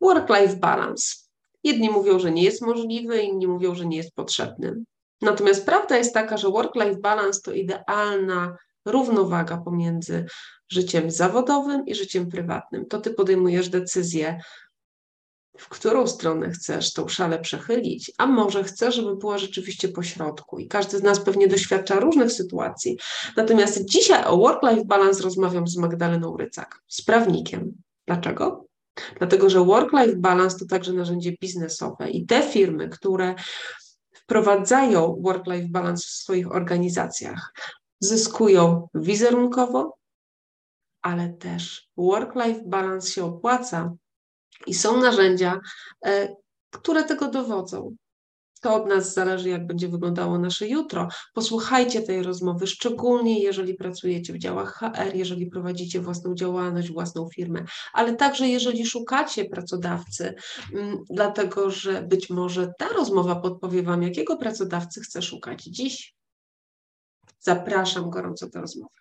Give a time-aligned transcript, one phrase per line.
[0.00, 1.16] work-life balance.
[1.64, 4.74] Jedni mówią, że nie jest możliwy, inni mówią, że nie jest potrzebny.
[5.22, 8.56] Natomiast prawda jest taka, że work-life balance to idealna
[8.86, 10.26] równowaga pomiędzy
[10.68, 12.86] życiem zawodowym i życiem prywatnym.
[12.86, 14.40] To ty podejmujesz decyzję,
[15.58, 20.58] w którą stronę chcesz tą szalę przechylić, a może chcesz, żeby była rzeczywiście pośrodku.
[20.58, 22.98] I każdy z nas pewnie doświadcza różnych sytuacji.
[23.36, 27.72] Natomiast dzisiaj o work-life balance rozmawiam z Magdaleną Rycak, z prawnikiem.
[28.06, 28.67] Dlaczego?
[29.18, 33.34] Dlatego, że work-life balance to także narzędzie biznesowe i te firmy, które
[34.12, 37.52] wprowadzają work-life balance w swoich organizacjach,
[38.00, 39.98] zyskują wizerunkowo,
[41.02, 43.94] ale też work-life balance się opłaca
[44.66, 45.60] i są narzędzia,
[46.06, 46.36] e,
[46.70, 47.96] które tego dowodzą.
[48.60, 51.08] To od nas zależy, jak będzie wyglądało nasze jutro.
[51.34, 57.64] Posłuchajcie tej rozmowy, szczególnie jeżeli pracujecie w działach HR, jeżeli prowadzicie własną działalność, własną firmę,
[57.92, 60.34] ale także jeżeli szukacie pracodawcy,
[60.74, 66.14] mm, dlatego że być może ta rozmowa podpowie Wam, jakiego pracodawcy chce szukać dziś.
[67.40, 68.94] Zapraszam gorąco do rozmowy.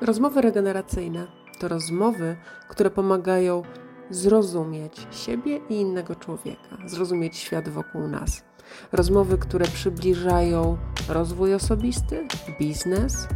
[0.00, 1.26] Rozmowy regeneracyjne
[1.60, 2.36] to rozmowy,
[2.68, 3.62] które pomagają
[4.10, 8.44] zrozumieć siebie i innego człowieka, zrozumieć świat wokół nas.
[8.92, 12.28] Rozmowy, które przybliżają rozwój osobisty,
[12.60, 13.28] biznes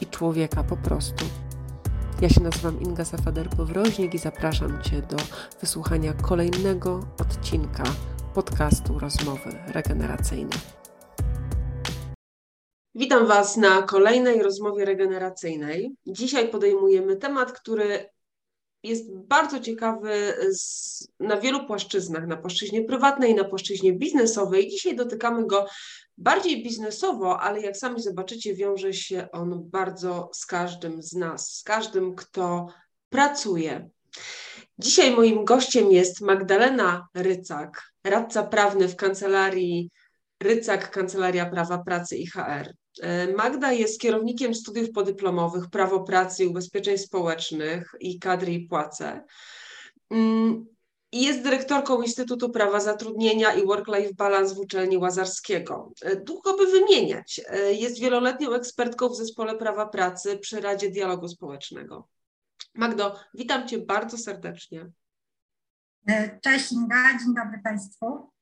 [0.00, 1.24] i człowieka po prostu.
[2.20, 5.16] Ja się nazywam Inga Safader-Powroźnik i zapraszam Cię do
[5.60, 7.84] wysłuchania kolejnego odcinka
[8.34, 10.56] podcastu Rozmowy Regeneracyjne.
[12.94, 15.96] Witam Was na kolejnej rozmowie regeneracyjnej.
[16.06, 18.15] Dzisiaj podejmujemy temat, który
[18.88, 24.68] jest bardzo ciekawy z, na wielu płaszczyznach, na płaszczyźnie prywatnej, na płaszczyźnie biznesowej.
[24.68, 25.66] Dzisiaj dotykamy go
[26.18, 31.62] bardziej biznesowo, ale jak sami zobaczycie, wiąże się on bardzo z każdym z nas, z
[31.62, 32.66] każdym, kto
[33.08, 33.88] pracuje.
[34.78, 39.90] Dzisiaj moim gościem jest Magdalena Rycak, radca prawny w kancelarii
[40.42, 42.72] Rycak, Kancelaria Prawa Pracy i HR.
[43.02, 49.24] E, Magda jest kierownikiem studiów podyplomowych Prawo Pracy i Ubezpieczeń Społecznych i Kadry i Płace.
[50.10, 50.66] Mm,
[51.12, 55.92] I jest dyrektorką Instytutu Prawa Zatrudnienia i Work-Life Balance w uczelni Łazarskiego.
[56.02, 57.40] E, długo by wymieniać.
[57.48, 62.08] E, jest wieloletnią ekspertką w zespole prawa pracy przy Radzie Dialogu Społecznego.
[62.74, 64.90] Magdo, witam Cię bardzo serdecznie.
[66.42, 68.35] Cześć Inga, dzień dobry Państwu.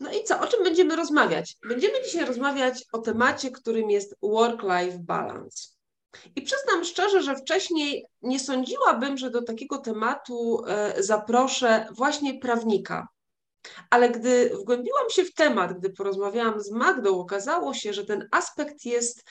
[0.00, 1.56] No i co, o czym będziemy rozmawiać?
[1.68, 5.68] Będziemy dzisiaj rozmawiać o temacie, którym jest work-life balance.
[6.36, 13.08] I przyznam szczerze, że wcześniej nie sądziłabym, że do takiego tematu e, zaproszę właśnie prawnika.
[13.90, 18.84] Ale gdy wgłębiłam się w temat, gdy porozmawiałam z Magdą, okazało się, że ten aspekt
[18.84, 19.24] jest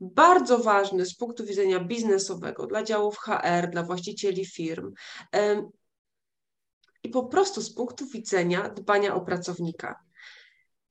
[0.00, 4.92] bardzo ważny z punktu widzenia biznesowego dla działów HR, dla właścicieli firm
[7.02, 10.03] i po prostu z punktu widzenia dbania o pracownika.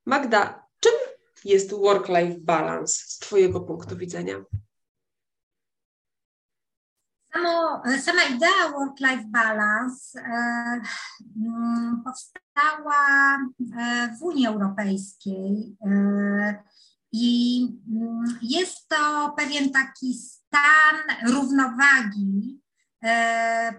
[0.05, 0.93] Magda, czym
[1.45, 4.43] jest work-life balance z Twojego punktu widzenia?
[7.33, 10.81] Samo, sama idea work-life balance e,
[11.37, 13.37] mm, powstała
[13.79, 16.63] e, w Unii Europejskiej e,
[17.11, 20.95] i mm, jest to pewien taki stan
[21.27, 22.62] równowagi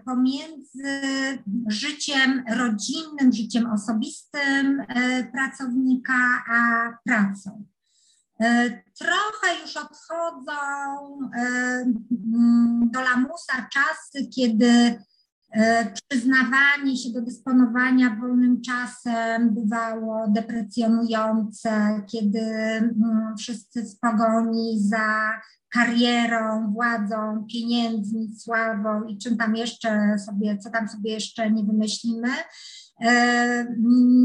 [0.05, 0.99] pomiędzy
[1.69, 7.65] życiem rodzinnym, życiem osobistym e, pracownika, a pracą.
[8.41, 10.55] E, trochę już odchodzą
[12.93, 14.99] do lamusa czasy, kiedy
[16.11, 22.41] przyznawanie się do dysponowania wolnym czasem bywało deprecjonujące, kiedy
[23.39, 25.33] wszyscy z pogoni za
[25.73, 32.29] karierą, władzą, pieniędzmi, sławą i czym tam jeszcze sobie, co tam sobie jeszcze nie wymyślimy.
[33.05, 33.67] E,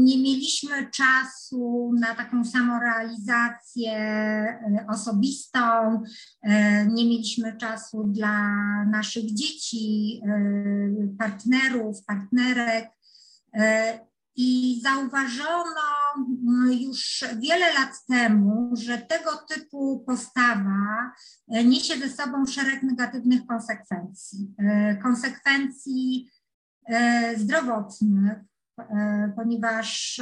[0.04, 5.60] nie mieliśmy czasu na taką samorealizację e, osobistą,
[6.42, 10.20] e, nie mieliśmy czasu dla naszych dzieci,
[11.18, 12.90] partnerów, partnerek.
[14.36, 15.80] I zauważono
[16.16, 21.12] mm, już wiele lat temu, że tego typu postawa
[21.48, 24.54] niesie ze sobą szereg negatywnych konsekwencji.
[25.02, 26.30] Konsekwencji
[27.36, 28.38] zdrowotnych,
[29.36, 30.20] ponieważ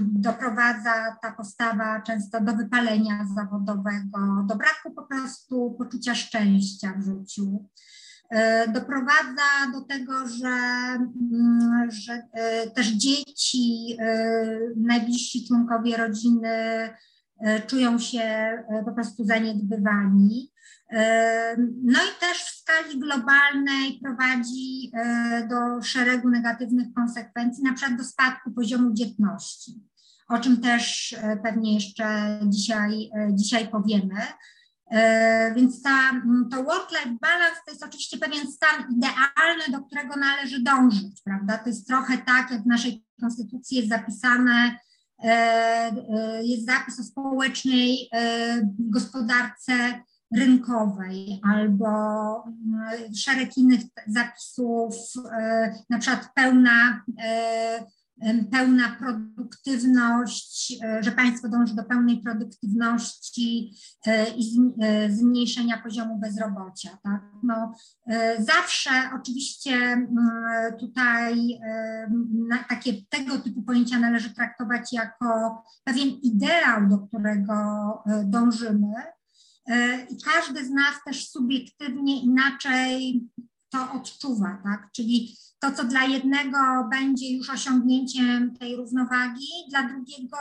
[0.00, 7.68] doprowadza ta postawa często do wypalenia zawodowego, do braku po prostu poczucia szczęścia w życiu.
[8.32, 16.48] E, doprowadza do tego, że, mm, że e, też dzieci, e, najbliżsi członkowie rodziny
[17.66, 20.51] czują się po prostu zaniedbywani.
[21.82, 24.92] No i też w skali globalnej prowadzi
[25.50, 29.72] do szeregu negatywnych konsekwencji, na przykład do spadku poziomu dzietności,
[30.28, 34.20] o czym też pewnie jeszcze dzisiaj, dzisiaj powiemy.
[35.56, 41.22] Więc ta, to work-life balance to jest oczywiście pewien stan idealny, do którego należy dążyć,
[41.24, 41.58] prawda?
[41.58, 44.78] To jest trochę tak, jak w naszej konstytucji jest zapisane,
[46.42, 48.10] jest zapis o społecznej
[48.78, 49.72] gospodarce
[50.36, 51.86] rynkowej albo
[52.46, 54.94] mm, szereg innych zapisów,
[55.32, 57.84] e, na przykład pełna, e,
[58.52, 63.74] pełna produktywność, że państwo dąży do pełnej produktywności
[64.36, 64.58] i
[65.08, 66.98] zmniejszenia poziomu bezrobocia.
[67.02, 67.22] Tak?
[67.42, 67.74] No,
[68.38, 68.90] zawsze
[69.20, 70.08] oczywiście mm,
[70.80, 71.60] tutaj
[72.68, 77.54] takie tego typu pojęcia należy traktować jako pewien ideał, do którego
[78.24, 78.94] dążymy,
[80.10, 83.22] i każdy z nas też subiektywnie inaczej
[83.72, 84.88] to odczuwa, tak?
[84.92, 86.58] Czyli to, co dla jednego
[86.90, 90.36] będzie już osiągnięciem tej równowagi, dla drugiego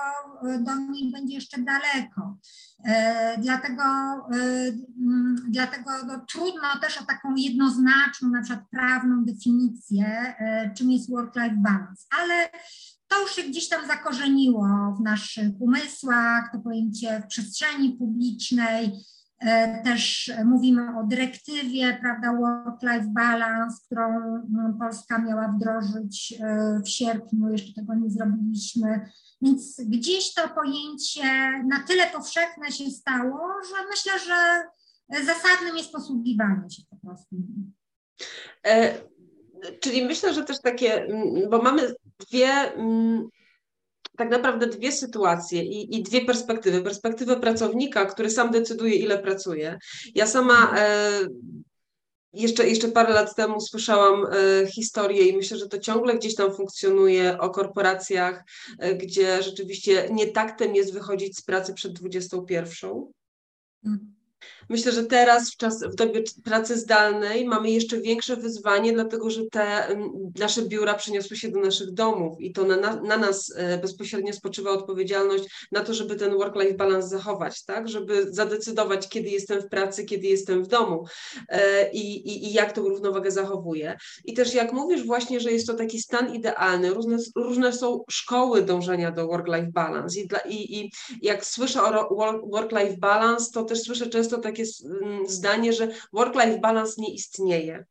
[0.47, 2.37] e, do niej będzie jeszcze daleko.
[2.85, 3.83] E, dlatego
[4.31, 10.35] mm, dlatego no, trudno też o taką jednoznaczną, na przykład prawną definicję,
[10.77, 12.49] czym jest work-life balance, ale
[13.11, 14.65] to już się gdzieś tam zakorzeniło
[14.99, 18.91] w naszych umysłach, to pojęcie w przestrzeni publicznej.
[19.39, 24.03] E, też mówimy o dyrektywie, prawda, work-life balance, którą
[24.49, 29.09] no, Polska miała wdrożyć e, w sierpniu, jeszcze tego nie zrobiliśmy.
[29.41, 31.23] Więc gdzieś to pojęcie
[31.67, 34.63] na tyle powszechne się stało, że myślę, że
[35.25, 37.35] zasadnym jest posługiwanie się po prostu.
[38.67, 38.93] E,
[39.79, 41.07] czyli myślę, że też takie,
[41.49, 43.27] bo mamy dwie mm,
[44.17, 46.81] tak naprawdę dwie sytuacje i, i, dwie perspektywy.
[46.81, 49.79] Perspektywę pracownika, który sam decyduje, ile pracuje.
[50.15, 51.19] Ja sama e,
[52.33, 56.55] jeszcze, jeszcze parę lat temu słyszałam e, historię i myślę, że to ciągle gdzieś tam
[56.55, 58.43] funkcjonuje o korporacjach,
[58.79, 62.91] e, gdzie rzeczywiście nie taktem jest wychodzić z pracy przed 21.
[63.85, 64.20] Mm.
[64.71, 69.41] Myślę, że teraz w, czas, w dobie pracy zdalnej mamy jeszcze większe wyzwanie, dlatego że
[69.45, 69.95] te
[70.39, 74.71] nasze biura przeniosły się do naszych domów i to na, na nas e, bezpośrednio spoczywa
[74.71, 77.89] odpowiedzialność na to, żeby ten work-life balance zachować, tak?
[77.89, 81.05] żeby zadecydować, kiedy jestem w pracy, kiedy jestem w domu
[81.49, 83.97] e, i, i, i jak tą równowagę zachowuję.
[84.25, 88.61] I też jak mówisz właśnie, że jest to taki stan idealny, różne, różne są szkoły
[88.61, 90.91] dążenia do work-life balance i, dla, i, i
[91.21, 92.09] jak słyszę o
[92.51, 97.85] work-life balance, to też słyszę często takie takie mm, zdanie, że work-life balance nie istnieje.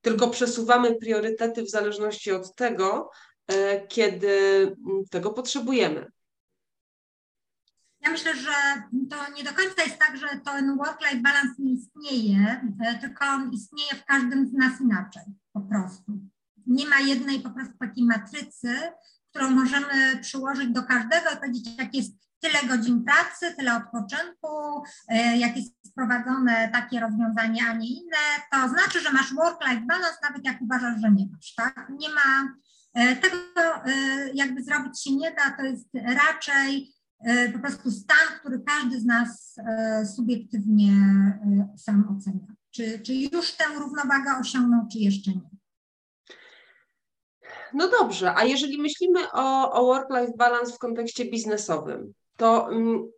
[0.00, 3.10] Tylko przesuwamy priorytety w zależności od tego,
[3.46, 6.06] e, kiedy mm, tego potrzebujemy.
[8.00, 8.52] Ja myślę, że
[9.10, 13.52] to nie do końca jest tak, że ten work-life balance nie istnieje, e, tylko on
[13.52, 16.12] istnieje w każdym z nas inaczej, po prostu.
[16.66, 18.76] Nie ma jednej po prostu takiej matrycy,
[19.30, 25.36] którą możemy przyłożyć do każdego i powiedzieć, jak jest tyle godzin pracy, tyle odpoczynku, e,
[25.36, 28.16] jak jest wprowadzone takie rozwiązanie, a nie inne,
[28.52, 31.92] to znaczy, że masz work-life balance, nawet jak uważasz, że nie masz, tak?
[31.98, 32.54] Nie ma,
[32.94, 33.36] e, tego
[33.86, 33.92] e,
[34.34, 36.98] jakby zrobić się nie da, to jest raczej
[37.52, 39.56] po prostu stan, który każdy z nas
[40.16, 40.92] subiektywnie
[41.76, 42.46] sam ocenia.
[42.70, 45.50] Czy, czy już tę równowagę osiągnął, czy jeszcze nie?
[47.74, 53.08] No dobrze, a jeżeli myślimy o, o work-life balance w kontekście biznesowym, to mm,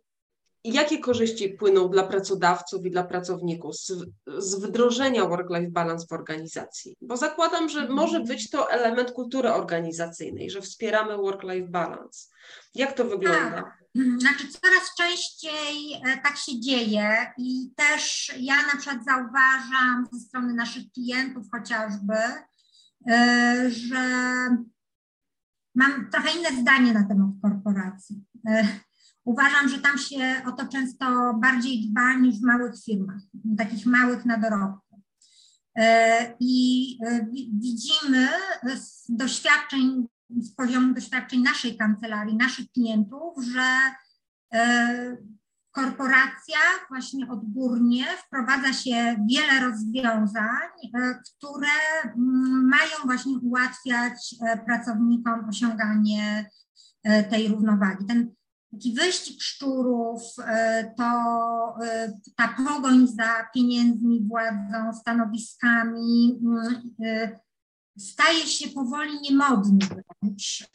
[0.63, 3.91] jakie korzyści płyną dla pracodawców i dla pracowników z,
[4.37, 6.95] z wdrożenia work-life balance w organizacji?
[7.01, 7.95] Bo zakładam, że mhm.
[7.95, 12.27] może być to element kultury organizacyjnej, że wspieramy work-life balance.
[12.75, 13.51] Jak to wygląda?
[13.51, 13.81] Tak.
[13.95, 20.53] Znaczy, coraz częściej e, tak się dzieje i też ja na przykład zauważam ze strony
[20.53, 22.17] naszych klientów chociażby,
[23.11, 23.97] e, że
[25.75, 28.23] mam trochę inne zdanie na temat korporacji.
[29.31, 33.21] E, Uważam, że tam się o to często bardziej dba niż w małych firmach,
[33.57, 35.01] takich małych na dorobku.
[35.77, 38.27] E, I e, widzimy
[38.75, 43.79] z doświadczeń, z poziomu doświadczeń naszej kancelarii, naszych klientów, że
[44.53, 45.17] e,
[45.69, 50.69] w korporacjach właśnie odgórnie wprowadza się wiele rozwiązań,
[51.37, 51.67] które
[52.05, 54.35] mm, mają właśnie ułatwiać
[54.65, 56.49] pracownikom osiąganie
[57.29, 58.05] tej równowagi.
[58.05, 58.31] Ten
[58.73, 61.03] wyścig szczurów, e, to
[61.85, 67.39] e, ta pogoń za pieniędzmi, władzą, stanowiskami, mm, e,
[67.99, 70.67] staje się powoli niemodny wręcz.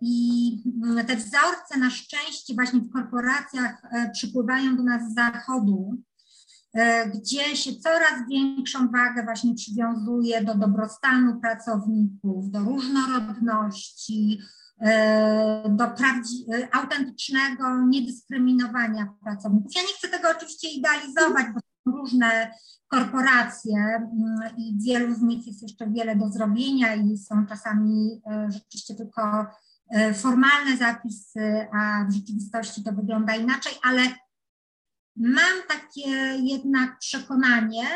[0.00, 0.58] I
[1.06, 5.96] te wzorce na szczęście właśnie w korporacjach przypływają do nas z zachodu,
[7.14, 14.40] gdzie się coraz większą wagę właśnie przywiązuje do dobrostanu pracowników, do różnorodności,
[15.68, 19.72] do prawdzi- autentycznego niedyskryminowania pracowników.
[19.76, 22.50] Ja nie chcę tego oczywiście idealizować, bo są różne
[22.92, 28.48] korporacje mm, i wielu z nich jest jeszcze wiele do zrobienia i są czasami e,
[28.52, 29.46] rzeczywiście tylko
[29.90, 34.02] e, formalne zapisy, a w rzeczywistości to wygląda inaczej, ale
[35.16, 36.10] mam takie
[36.42, 37.86] jednak przekonanie,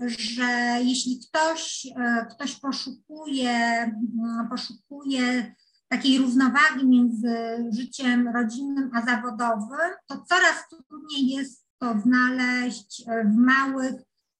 [0.00, 1.86] że jeśli ktoś,
[2.30, 5.54] ktoś poszukuje, mm, poszukuje
[5.90, 7.34] takiej równowagi między
[7.72, 13.94] życiem rodzinnym a zawodowym, to coraz trudniej jest to znaleźć e, w małych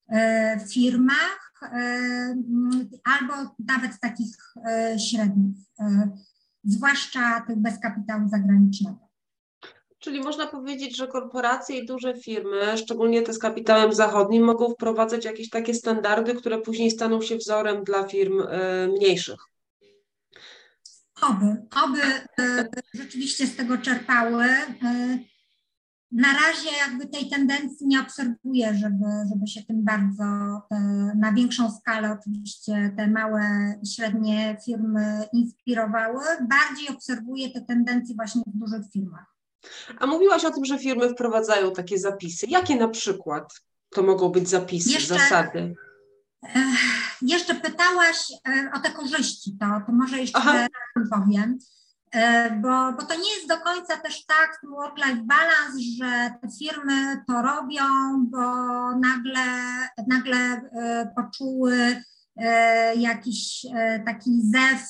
[0.09, 2.37] e, firmach e,
[3.05, 4.37] albo nawet takich
[5.11, 5.57] średnich,
[6.65, 8.99] zwłaszcza tych bez kapitału zagranicznego.
[9.99, 15.25] Czyli można powiedzieć, że korporacje i duże firmy, szczególnie te z kapitałem zachodnim, mogą wprowadzać
[15.25, 18.43] jakieś takie standardy, które później staną się wzorem dla firm
[18.89, 19.41] mniejszych.
[21.23, 22.03] Oby, oby
[22.39, 24.45] e, rzeczywiście z tego czerpały.
[24.45, 25.19] E,
[26.13, 30.77] na razie jakby tej tendencji nie obserwuję, żeby, żeby się tym bardzo e,
[31.19, 36.25] na większą skalę oczywiście te małe i średnie firmy inspirowały.
[36.41, 39.27] Bardziej obserwuję te tendencje właśnie w dużych firmach.
[39.99, 42.47] A mówiłaś o tym, że firmy wprowadzają takie zapisy.
[42.47, 43.61] Jakie na przykład
[43.91, 45.75] to mogą być zapisy, Jeszcze, zasady?
[47.23, 50.67] Jeszcze pytałaś e, o te korzyści, to, to może jeszcze Aha.
[51.11, 51.59] powiem,
[52.13, 57.25] e, bo, bo to nie jest do końca też tak work-life balance, że te firmy
[57.27, 57.85] to robią,
[58.27, 58.41] bo
[58.97, 59.47] nagle,
[60.07, 62.03] nagle e, poczuły
[62.97, 63.67] jakiś
[64.07, 64.81] taki zew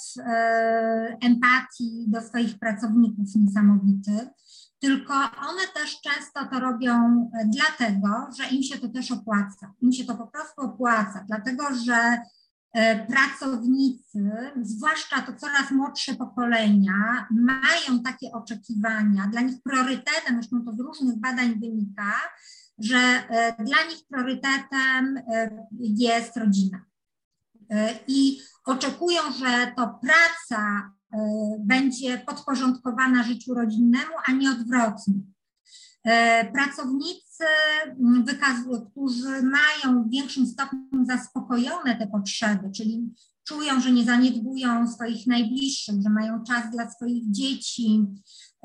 [1.23, 4.31] empatii do swoich pracowników niesamowity
[4.81, 5.15] tylko
[5.49, 6.95] one też często to robią
[7.41, 8.09] e, dlatego,
[8.39, 9.73] że im się to też opłaca.
[9.83, 12.23] Im się to po prostu opłaca, dlatego że
[12.73, 14.31] e, pracownicy,
[14.63, 19.29] zwłaszcza to coraz młodsze pokolenia, mają takie oczekiwania.
[19.33, 22.13] Dla nich priorytetem, zresztą to z różnych badań wynika,
[22.79, 25.21] że e, dla nich priorytetem
[25.81, 26.85] jest rodzina.
[28.07, 30.91] I oczekują, że to praca
[31.59, 35.15] będzie podporządkowana życiu rodzinnemu, a nie odwrotnie.
[36.05, 37.45] E, pracownicy,
[38.91, 43.15] którzy mają w większym stopniu zaspokojone te potrzeby, czyli
[43.45, 48.07] czują, że nie zaniedbują swoich najbliższych, że mają czas dla swoich dzieci,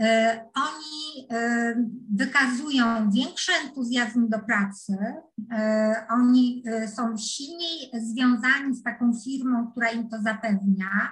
[0.02, 1.28] e, oni
[2.16, 4.98] wykazują większy entuzjazm do pracy,
[6.10, 6.64] oni
[6.96, 11.12] są silniej związani z taką firmą, która im to zapewnia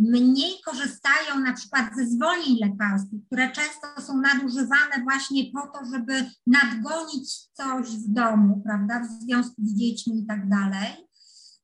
[0.00, 6.30] mniej korzystają na przykład ze zwolnień lekarskich, które często są nadużywane właśnie po to, żeby
[6.46, 11.08] nadgonić coś w domu, prawda, w związku z dziećmi i tak dalej.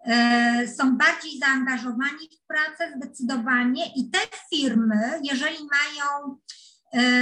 [0.07, 4.19] E, są bardziej zaangażowani w pracę zdecydowanie i te
[4.51, 6.39] firmy, jeżeli mają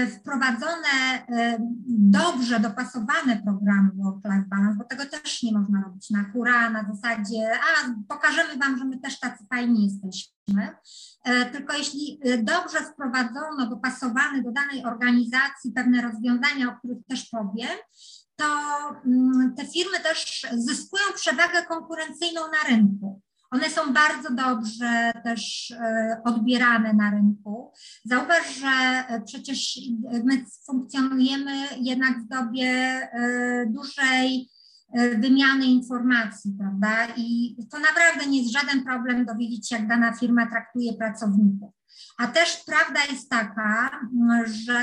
[0.08, 0.88] wprowadzone
[1.28, 1.58] e,
[1.88, 7.52] dobrze dopasowane programy work-life balance, bo tego też nie można robić na hura, na zasadzie,
[7.54, 10.76] a pokażemy Wam, że my też tacy fajni jesteśmy.
[11.25, 17.78] E, tylko jeśli dobrze wprowadzono, dopasowane do danej organizacji pewne rozwiązania, o których też powiem,
[18.37, 18.44] to
[19.06, 23.23] mm, te firmy też zyskują przewagę konkurencyjną na rynku.
[23.56, 27.72] One są bardzo dobrze też e, odbierane na rynku.
[28.04, 29.78] Zauważ, że e, przecież
[30.25, 34.50] my funkcjonujemy jednak w dobie e, dużej
[35.18, 37.14] wymiany informacji, prawda?
[37.16, 41.75] I to naprawdę nie jest żaden problem dowiedzieć się, jak dana firma traktuje pracowników.
[42.18, 44.00] A też prawda jest taka,
[44.44, 44.82] że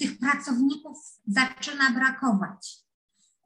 [0.00, 2.85] tych pracowników zaczyna brakować.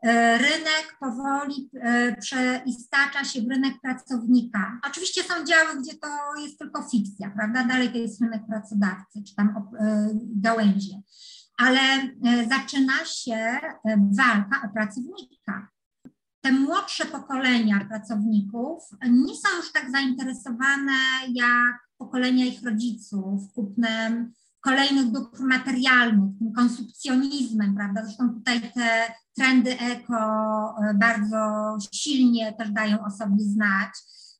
[0.02, 4.80] E, rynek powoli e, przeistacza się w rynek pracownika.
[4.86, 6.08] Oczywiście są działy, gdzie to
[6.42, 7.64] jest tylko fikcja, prawda?
[7.64, 9.48] Dalej to jest rynek pracodawcy, czy tam
[9.80, 11.00] e, gałęzie.
[11.58, 11.80] Ale
[12.48, 13.60] zaczyna się
[14.18, 15.68] walka o pracownika.
[16.40, 20.92] Te młodsze pokolenia pracowników nie są już tak zainteresowane
[21.28, 28.04] jak pokolenia ich rodziców kupnem kolejnych dóbr materialnych, tym konsumpcjonizmem, prawda?
[28.04, 33.90] Zresztą tutaj te trendy eko e, bardzo silnie też dają o sobie znać.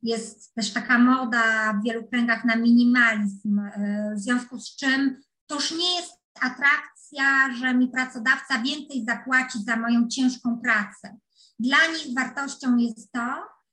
[0.03, 5.55] Jest też taka moda w wielu kręgach na minimalizm, e, w związku z czym to
[5.55, 11.17] już nie jest atrakcja, że mi pracodawca więcej zapłaci za moją ciężką pracę.
[11.59, 13.21] Dla nich wartością jest to,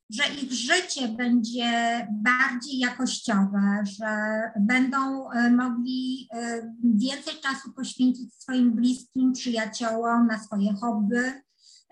[0.10, 8.72] że ich życie będzie bardziej jakościowe, że będą e, mogli e, więcej czasu poświęcić swoim
[8.72, 11.34] bliskim, przyjaciołom, na swoje hobby.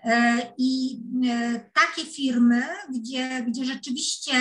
[0.04, 1.00] E, I
[1.74, 2.62] takie firmy,
[2.94, 4.32] gdzie, gdzie rzeczywiście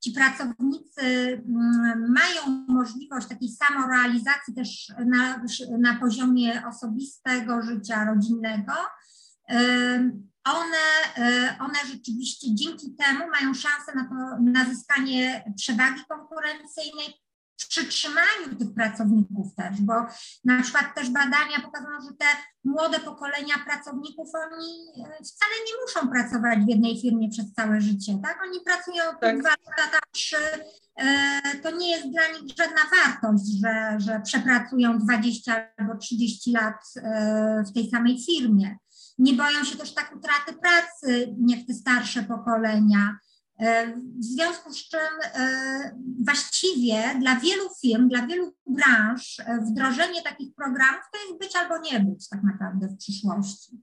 [0.00, 5.44] ci pracownicy mm, mają możliwość takiej samorealizacji też na,
[5.78, 8.72] na poziomie osobistego życia rodzinnego,
[10.44, 10.76] one,
[11.16, 17.24] e, one rzeczywiście dzięki temu mają szansę na, to, na zyskanie przewagi konkurencyjnej,
[17.60, 19.94] w przytrzymaniu tych pracowników też, bo
[20.44, 22.26] na przykład też badania pokazują, że te
[22.64, 28.18] młode pokolenia pracowników, oni e, wcale nie muszą pracować w jednej firmie przez całe życie,
[28.22, 28.38] tak?
[28.48, 29.40] Oni pracują tak.
[29.40, 30.36] dwa lata, trzy,
[30.96, 36.76] e, to nie jest dla nich żadna wartość, że, że przepracują 20 albo 30 lat
[37.68, 38.76] w tej samej firmie.
[39.18, 43.18] Nie boją się też tak utraty pracy, jak te starsze pokolenia.
[43.58, 50.22] E, w związku z czym e, właściwie dla wielu firm, dla wielu branż e, wdrożenie
[50.22, 53.82] takich programów to jest być albo nie być tak naprawdę w przyszłości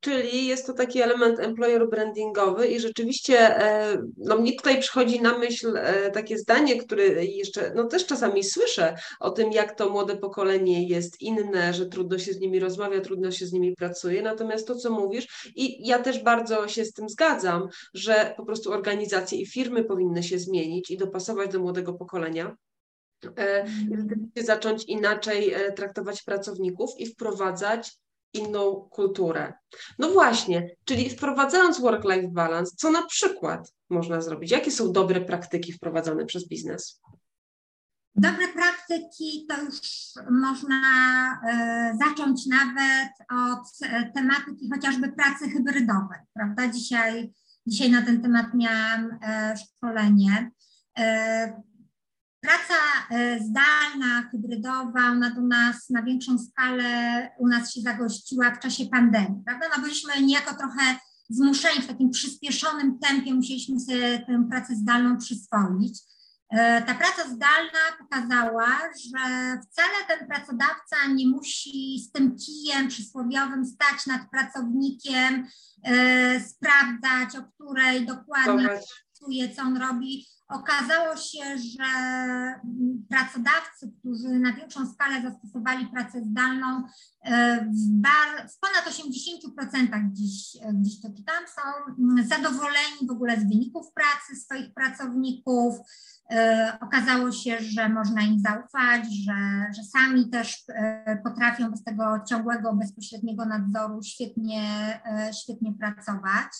[0.00, 5.38] czyli jest to taki element employer brandingowy i rzeczywiście e, no mnie tutaj przychodzi na
[5.38, 10.16] myśl e, takie zdanie, które jeszcze no też czasami słyszę o tym, jak to młode
[10.16, 14.66] pokolenie jest inne, że trudno się z nimi rozmawia, trudno się z nimi pracuje, natomiast
[14.66, 19.38] to, co mówisz i ja też bardzo się z tym zgadzam, że po prostu organizacje
[19.38, 22.56] i firmy powinny się zmienić i dopasować do młodego pokolenia,
[23.38, 23.66] e,
[24.36, 28.00] i zacząć inaczej traktować pracowników i wprowadzać
[28.32, 29.52] inną kulturę.
[29.98, 34.50] No właśnie, czyli wprowadzając work-life balance, co na przykład można zrobić?
[34.50, 37.00] Jakie są dobre praktyki wprowadzane przez biznes?
[38.14, 39.80] Dobre praktyki to już
[40.30, 40.80] można
[41.48, 46.68] e, zacząć nawet od e, tematyki chociażby pracy hybrydowej, prawda?
[46.68, 47.32] Dzisiaj,
[47.66, 50.50] dzisiaj na ten temat miałam e, szkolenie.
[52.40, 52.74] Praca
[53.10, 58.86] e, zdalna, hybrydowa, ona do nas na większą skalę u nas się zagościła w czasie
[58.86, 59.66] pandemii, prawda?
[59.76, 60.96] No byliśmy niejako trochę
[61.30, 65.98] zmuszeni w takim przyspieszonym tempie, musieliśmy sobie tę pracę zdalną przyswoić.
[66.50, 73.66] E, ta praca zdalna pokazała, że wcale ten pracodawca nie musi z tym kijem przysłowiowym
[73.66, 75.46] stać nad pracownikiem,
[75.84, 78.80] e, sprawdzać, o której dokładnie
[79.20, 81.84] pracuje, co on robi Okazało się, że
[83.08, 86.82] pracodawcy, którzy na większą skalę zastosowali pracę zdalną,
[87.24, 91.94] e, w, bar, w ponad 80% dziś, dziś to czytam, są
[92.28, 95.74] zadowoleni w ogóle z wyników pracy swoich pracowników.
[96.30, 102.04] E, okazało się, że można im zaufać, że, że sami też e, potrafią bez tego
[102.28, 104.62] ciągłego, bezpośredniego nadzoru świetnie,
[105.42, 106.52] świetnie pracować.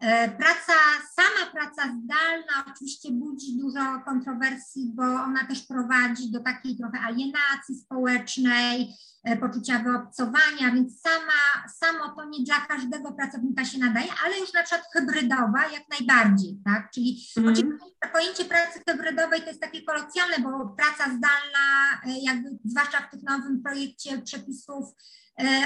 [0.00, 0.74] E, praca,
[1.14, 7.74] sama praca zdalna oczywiście budzi dużo kontrowersji, bo ona też prowadzi do takiej trochę alienacji
[7.84, 14.38] społecznej, e, poczucia wyobcowania, więc sama, samo to nie dla każdego pracownika się nadaje, ale
[14.38, 16.90] już na przykład hybrydowa jak najbardziej, tak?
[16.94, 17.52] Czyli mm.
[17.52, 21.66] oczywiście pojęcie pracy hybrydowej to jest takie kolokwialne, bo praca zdalna,
[22.06, 24.84] e, jakby zwłaszcza w tym nowym projekcie przepisów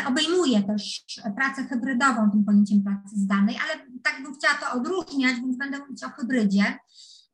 [0.09, 1.05] obejmuje też
[1.37, 6.05] pracę hybrydową tym pojęciem pracy zdalnej, ale tak bym chciała to odróżniać, więc będę mówić
[6.05, 6.79] o hybrydzie.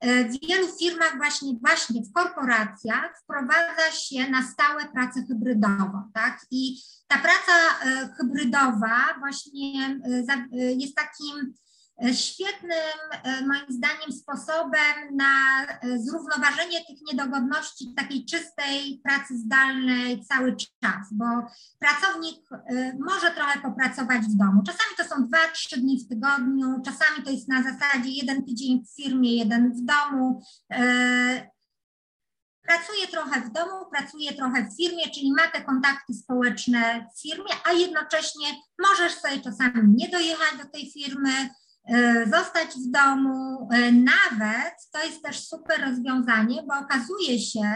[0.00, 6.46] E, w wielu firmach właśnie, właśnie w korporacjach wprowadza się na stałe pracę hybrydową, tak?
[6.50, 7.52] I ta praca
[7.84, 10.00] e, hybrydowa właśnie
[10.78, 11.65] jest takim E,
[12.12, 20.56] świetnym, e, moim zdaniem, sposobem na e, zrównoważenie tych niedogodności takiej czystej pracy zdalnej cały
[20.56, 21.24] czas, bo
[21.78, 22.48] pracownik
[22.98, 24.62] może trochę popracować w domu.
[24.66, 28.84] Czasami to są dwa, trzy dni w tygodniu, czasami to jest na zasadzie jeden tydzień
[28.84, 30.42] w firmie, jeden w domu.
[32.62, 37.50] Pracuje trochę w domu, pracuje trochę w firmie, czyli ma te kontakty społeczne w firmie,
[37.64, 38.46] a jednocześnie
[38.78, 41.65] możesz sobie czasami nie dojechać do tej firmy, E,
[42.24, 43.68] zostać w domu.
[43.72, 47.72] E, nawet to jest też super rozwiązanie, bo okazuje się,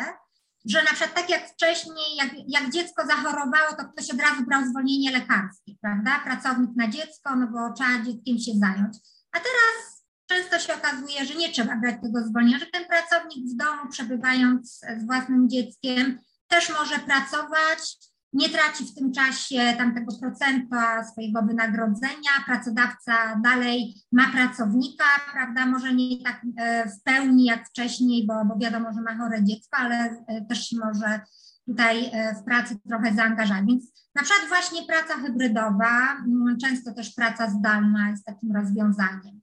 [0.65, 4.65] że na przykład tak jak wcześniej, jak, jak dziecko zachorowało, to ktoś od razu brał
[4.65, 6.21] zwolnienie lekarskie, prawda?
[6.25, 8.97] Pracownik na dziecko, no bo trzeba dzieckiem się zająć.
[9.33, 13.57] A teraz często się okazuje, że nie trzeba brać tego zwolnienia, że ten pracownik w
[13.57, 16.19] domu, przebywając z własnym dzieckiem,
[16.49, 24.33] też może pracować, nie traci w tym czasie tamtego procenta swojego wynagrodzenia, pracodawca dalej ma
[24.33, 29.19] pracownika, prawda, może nie tak e, w pełni jak wcześniej, bo, bo wiadomo, że ma
[29.19, 31.21] chore dziecko, ale e, też się może
[31.67, 33.65] tutaj e, w pracy trochę zaangażować.
[33.67, 36.17] Więc na przykład właśnie praca hybrydowa,
[36.63, 39.41] często też praca zdalna jest takim rozwiązaniem.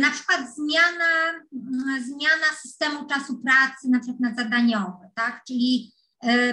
[0.00, 1.40] Na przykład zmiana,
[2.00, 5.42] zmiana systemu czasu pracy, na przykład na zadaniowy, tak?
[5.46, 5.93] Czyli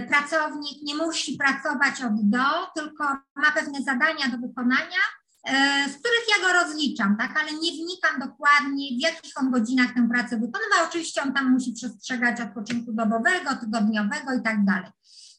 [0.09, 3.03] pracownik nie musi pracować od do, tylko
[3.35, 4.99] ma pewne zadania do wykonania
[5.43, 9.93] E, z których ja go rozliczam, tak, ale nie wnikam dokładnie, w jakich on godzinach
[9.93, 10.87] tę pracę wykonywał.
[10.87, 14.91] Oczywiście on tam musi przestrzegać odpoczynku dobowego, tygodniowego i tak dalej.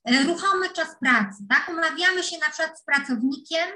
[0.04, 3.68] E, ruchomy czas pracy, tak, umawiamy się na przykład z pracownikiem,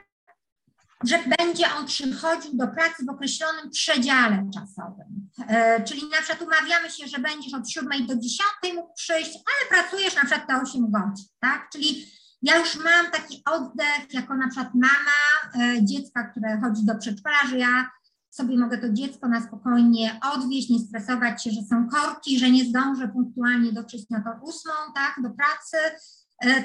[1.05, 5.31] że będzie on przychodził do pracy w określonym przedziale czasowym.
[5.49, 8.41] E, czyli na przykład umawiamy się, że będziesz od 7 do 10
[8.75, 11.69] mógł przyjść, ale pracujesz na przykład te 8 godzin, tak?
[11.73, 12.07] Czyli
[12.43, 17.37] ja już mam taki oddech, jako na przykład mama e, dziecka, które chodzi do przedszkola,
[17.51, 17.91] że ja
[18.31, 22.65] sobie mogę to dziecko na spokojnie odwieźć, nie stresować się, że są korki, że nie
[22.65, 25.77] zdążę punktualnie dotrzeć na to ósmą, tak, do pracy,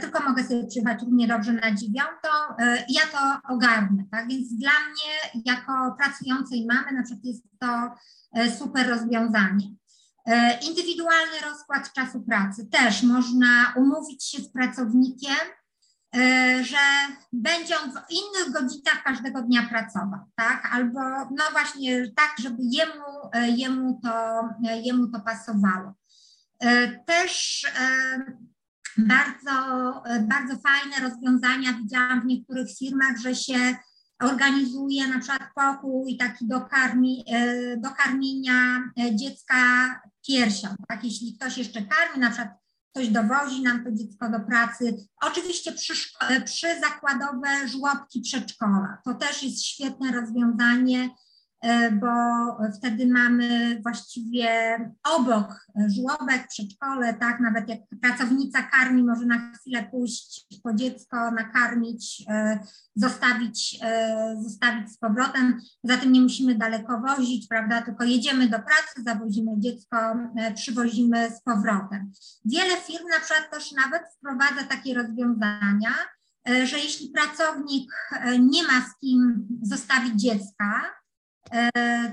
[0.01, 2.29] tylko mogę sobie przyjechać równie dobrze na dziewiątą
[2.59, 7.43] e, i ja to ogarnę, tak, więc dla mnie jako pracującej mamy na przykład jest
[7.59, 7.67] to
[8.59, 9.75] super rozwiązanie.
[10.69, 15.37] Indywidualny rozkład czasu pracy też można umówić się z pracownikiem,
[16.15, 16.77] E, że
[17.33, 20.69] będzie on w innych godzinach każdego dnia pracował, tak?
[20.71, 20.99] Albo
[21.31, 25.93] no właśnie tak, żeby jemu, e, jemu, to, e, jemu to pasowało.
[27.05, 27.65] Też
[28.97, 29.51] bardzo,
[30.21, 33.75] bardzo fajne rozwiązania widziałam w niektórych firmach, że się
[34.21, 37.25] organizuje na przykład pokój taki do, karmi,
[37.77, 38.83] do karmienia
[39.15, 39.55] dziecka
[40.27, 40.67] piersią.
[40.87, 41.03] Tak?
[41.03, 42.49] Jeśli ktoś jeszcze karmi, na przykład
[42.91, 44.97] ktoś dowozi nam to dziecko do pracy.
[45.21, 45.93] Oczywiście przy,
[46.45, 48.97] przy zakładowe żłobki przedszkola.
[49.05, 51.30] To też jest świetne rozwiązanie E,
[51.91, 52.07] bo
[52.77, 54.49] wtedy mamy właściwie
[55.03, 62.23] obok żłobek, przedszkole, tak, nawet jak pracownica karmi, może na chwilę pójść po dziecko, nakarmić,
[62.29, 62.59] e,
[62.95, 65.59] zostawić, e, zostawić z powrotem.
[65.83, 69.97] Zatem nie musimy daleko wozić, prawda, tylko jedziemy do pracy, zawozimy dziecko,
[70.55, 72.11] przywozimy z powrotem.
[72.45, 75.93] Wiele firm na przykład też nawet wprowadza takie rozwiązania,
[76.63, 77.93] że jeśli pracownik
[78.39, 81.00] nie ma z kim zostawić dziecka, E,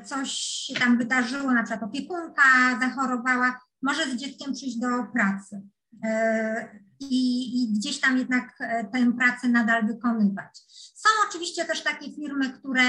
[0.04, 2.42] coś się tam wydarzyło, na przykład opiekunka
[2.80, 5.62] zachorowała, może z dzieckiem przyjść do pracy
[6.04, 10.58] e, i, i gdzieś tam jednak e, tę pracę nadal wykonywać.
[10.94, 12.82] Są oczywiście też takie firmy, które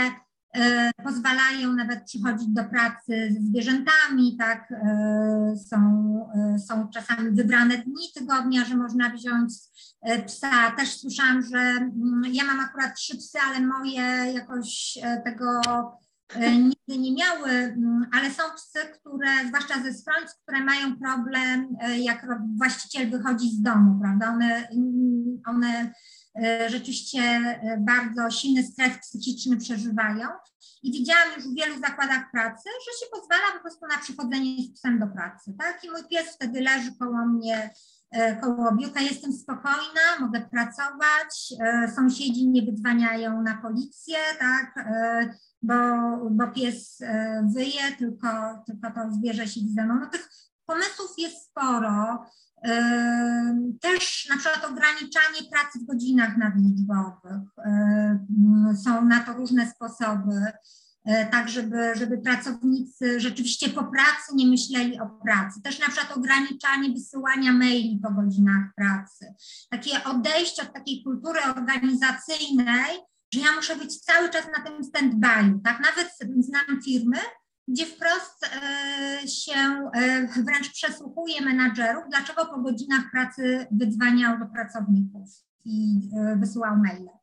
[1.04, 4.74] pozwalają nawet przychodzić do pracy ze zwierzętami, tak,
[5.70, 5.80] są,
[6.68, 9.54] są czasami wybrane dni tygodnia, że można wziąć
[10.26, 10.72] psa.
[10.78, 16.98] Też słyszałam, że mm, ja mam akurat trzy psy, ale moje jakoś tego E, nigdy
[16.98, 22.28] nie miały, mm, ale są psy, które, zwłaszcza ze schronisk, które mają problem, e, jak
[22.58, 24.30] właściciel wychodzi z domu, prawda?
[24.30, 25.94] One, mm, one
[26.44, 27.22] e, rzeczywiście
[27.80, 30.28] bardzo silny stres psychiczny przeżywają.
[30.84, 34.74] I widziałam już w wielu zakładach pracy, że się pozwala po prostu na przychodzenie z
[34.74, 35.54] psem do pracy.
[35.60, 35.84] Tak?
[35.84, 37.70] I mój pies wtedy leży koło mnie,
[38.42, 41.54] koło biurka, jestem spokojna, mogę pracować,
[41.96, 44.86] sąsiedzi nie wydzwaniają na policję, tak?
[45.62, 45.76] bo,
[46.32, 48.28] bo pies e, wyje, tylko,
[48.66, 50.00] tylko to zwierzę siedzi ze mną.
[50.00, 50.30] No tych
[50.66, 52.26] pomysłów jest sporo.
[52.64, 57.42] E, też na przykład ograniczanie pracy w godzinach nadliczbowych.
[57.66, 58.26] E,
[58.84, 60.46] są na to różne sposoby,
[61.32, 65.62] tak żeby, żeby pracownicy rzeczywiście po pracy nie myśleli o pracy.
[65.62, 69.34] Też na przykład ograniczanie wysyłania maili po godzinach pracy.
[69.70, 72.98] Takie odejście od takiej kultury organizacyjnej,
[73.34, 75.80] że ja muszę być cały czas na tym stand-by, tak?
[75.80, 77.18] Nawet znam firmy,
[77.68, 85.30] gdzie wprost e, się e, wręcz przesłuchuje menadżerów, dlaczego po godzinach pracy wydzwaniał do pracowników
[85.66, 87.19] i e, wysyłał maile.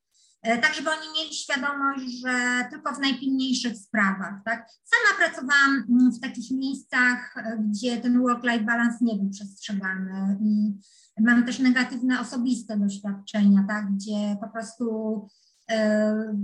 [0.46, 4.34] Tak, żeby oni mieli świadomość, że tylko w najpilniejszych sprawach.
[4.44, 4.68] Tak?
[4.84, 10.74] Sama pracowałam mm, w takich miejscach, gdzie ten work-life balance nie był przestrzegany i
[11.18, 13.94] mam też negatywne osobiste doświadczenia, tak?
[13.94, 15.26] gdzie po prostu
[15.70, 16.36] E,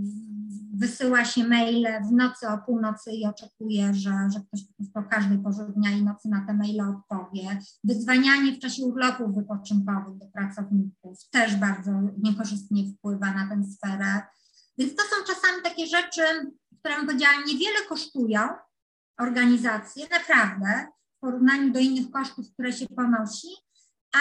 [0.74, 4.60] wysyła się maile w nocy o północy i oczekuje, że, że ktoś
[4.94, 7.58] po każdej porze dnia i nocy na te maile odpowie.
[7.84, 10.92] Wyzwanianie w czasie urlopów wypoczynkowych do pracowników
[11.30, 11.90] też bardzo
[12.22, 14.22] niekorzystnie wpływa na tę sferę.
[14.78, 16.22] Więc to są czasami takie rzeczy,
[16.78, 18.40] które bym powiedziała niewiele kosztują
[19.20, 23.48] organizacje, naprawdę, w porównaniu do innych kosztów, które się ponosi,
[24.14, 24.20] a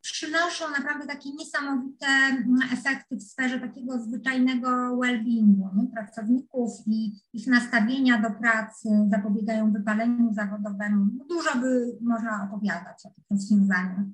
[0.00, 8.22] przynoszą naprawdę takie niesamowite mm, efekty w sferze takiego zwyczajnego well-beingu pracowników i ich nastawienia
[8.22, 11.06] do pracy, zapobiegają wypaleniu zawodowemu.
[11.28, 14.06] Dużo by można opowiadać o tych rozwiązaniach.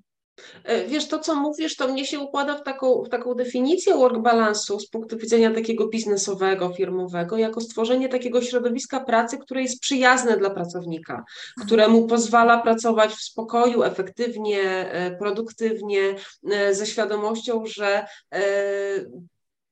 [0.65, 4.19] E, wiesz, to co mówisz, to mnie się układa w taką, w taką definicję work
[4.19, 10.37] balansu z punktu widzenia takiego biznesowego, firmowego, jako stworzenie takiego środowiska pracy, które jest przyjazne
[10.37, 11.25] dla pracownika,
[11.67, 16.15] któremu pozwala pracować w spokoju, efektywnie, e, produktywnie,
[16.51, 18.07] e, ze świadomością, że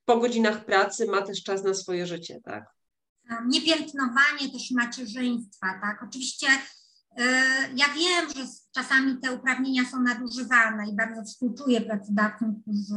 [0.04, 2.64] po godzinach pracy ma też czas na swoje życie, tak?
[3.46, 6.04] Niepiętnowanie też macierzyństwa, tak?
[6.08, 6.46] Oczywiście
[7.74, 12.94] ja wiem, że czasami te uprawnienia są nadużywane i bardzo współczuję pracodawcom, którzy,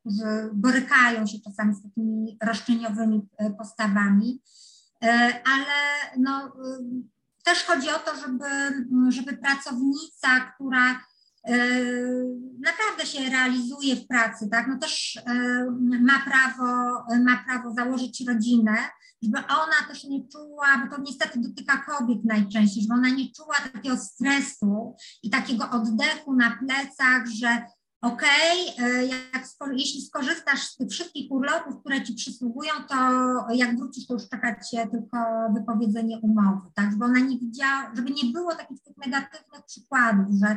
[0.00, 4.42] którzy borykają się czasami z takimi roszczeniowymi e, postawami,
[5.02, 5.08] e,
[5.44, 5.74] ale
[6.18, 6.50] no, e,
[7.44, 8.46] też chodzi o to, żeby,
[9.08, 11.00] żeby pracownica, która
[12.60, 15.18] naprawdę się realizuje w pracy, tak, no też
[16.00, 16.64] ma prawo,
[17.24, 18.76] ma prawo założyć rodzinę,
[19.22, 23.54] żeby ona też nie czuła, bo to niestety dotyka kobiet najczęściej, żeby ona nie czuła
[23.72, 27.66] takiego stresu i takiego oddechu na plecach, że
[28.02, 32.96] okej, okay, jak, jeśli skorzystasz z tych wszystkich urlopów, które ci przysługują, to
[33.54, 35.18] jak wrócisz, to już czeka cię tylko
[35.54, 40.56] wypowiedzenie umowy, tak, żeby ona nie widziała, żeby nie było takich tych negatywnych przykładów, że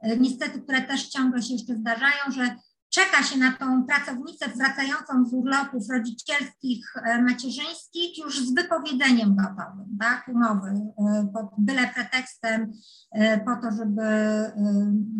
[0.00, 2.56] e, niestety, które też ciągle się jeszcze zdarzają, że
[2.94, 9.98] czeka się na tą pracownicę wracającą z urlopów rodzicielskich, e, macierzyńskich już z wypowiedzeniem gotowym,
[10.00, 12.72] tak, umowy, e, pod byle pretekstem
[13.12, 14.02] e, po to, żeby,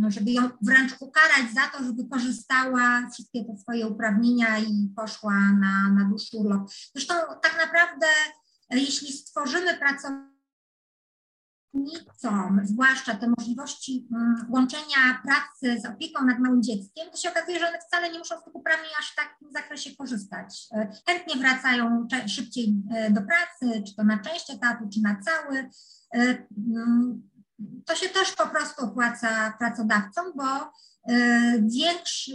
[0.08, 5.90] żeby ją wręcz ukarać za to, żeby korzystała wszystkie te swoje uprawnienia i poszła na,
[5.90, 6.70] na dłuższy urlop.
[6.94, 8.06] Zresztą tak naprawdę,
[8.70, 10.33] jeśli stworzymy pracownicę,
[11.74, 17.58] pracownicom, zwłaszcza te możliwości mm, łączenia pracy z opieką nad małym dzieckiem, to się okazuje,
[17.58, 20.68] że one wcale nie muszą z tych uprawnień aż w takim zakresie korzystać.
[20.72, 25.70] E, chętnie wracają szybciej e, do pracy, czy to na część etatu, czy na cały.
[26.14, 27.30] E, mm,
[27.86, 30.72] to się też po prostu opłaca pracodawcom, bo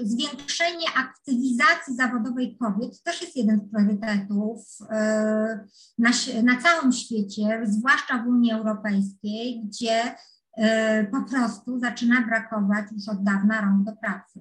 [0.03, 6.09] zwiększenie aktywizacji zawodowej kobiet też jest jeden z priorytetów e, na,
[6.43, 10.15] na całym świecie, zwłaszcza w Unii Europejskiej, gdzie
[10.57, 14.39] e, po prostu zaczyna brakować już od dawna rąk do pracy.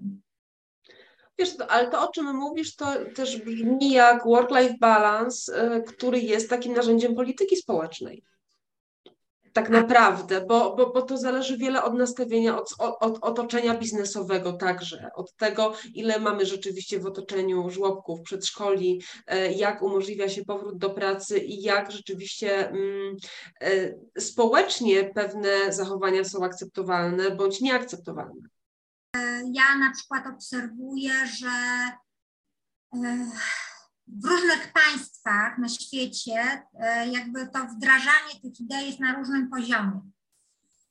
[1.39, 5.53] Wiesz, ale to o czym mówisz, to też brzmi jak work-life balance,
[5.87, 8.25] który jest takim narzędziem polityki społecznej
[9.59, 15.11] tak naprawdę, bo, bo, bo to zależy wiele od nastawienia, od, od otoczenia biznesowego także,
[15.15, 20.91] od tego, ile mamy rzeczywiście w otoczeniu żłobków, przedszkoli, e, jak umożliwia się powrót do
[20.91, 23.17] pracy i jak rzeczywiście mm,
[23.61, 28.49] e, społecznie pewne zachowania są akceptowalne bądź nieakceptowalne.
[29.53, 31.49] Ja na przykład obserwuję, że
[34.17, 40.01] w różnych państwach na świecie e, jakby to wdrażanie tych idei jest na różnym poziomie.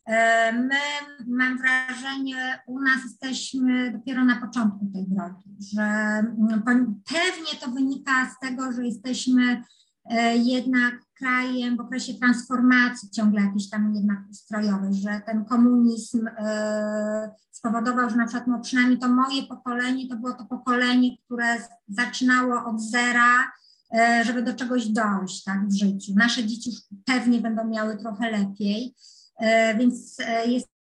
[0.05, 0.79] E, my,
[1.27, 6.63] mam wrażenie, u nas jesteśmy dopiero na początku tej drogi, że mm,
[7.05, 9.63] pewnie to wynika z tego, że jesteśmy
[10.05, 17.31] e, jednak krajem w okresie transformacji ciągle jakiejś tam jednak ustrojowej, że ten komunizm e,
[17.51, 22.65] spowodował, że na przykład no przynajmniej to moje pokolenie to było to pokolenie, które zaczynało
[22.65, 23.51] od zera,
[23.93, 26.13] e, żeby do czegoś dojść tak, w życiu.
[26.15, 28.95] Nasze dzieci już pewnie będą miały trochę lepiej,
[29.39, 30.76] e, więc jest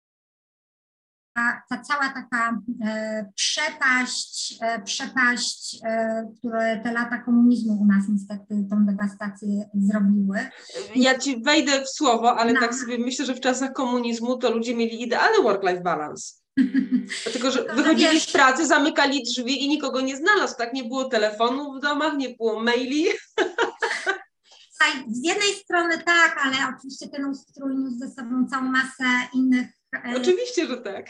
[1.34, 8.66] ta cała taka e, przepaść, e, przepaść, e, które te lata komunizmu u nas niestety
[8.70, 10.38] tą dewastację zrobiły.
[10.94, 12.60] Ja ci wejdę w słowo, ale no.
[12.60, 16.32] tak sobie myślę, że w czasach komunizmu to ludzie mieli idealny work-life balance.
[17.24, 20.72] Dlatego, że no, wychodzili wiesz, z pracy, zamykali drzwi i nikogo nie znalazł, tak?
[20.72, 23.06] Nie było telefonów w domach, nie było maili.
[25.08, 29.66] Z jednej strony tak, ale oczywiście ten ustrój niósł ze sobą całą masę innych
[30.16, 31.06] Oczywiście, że tak.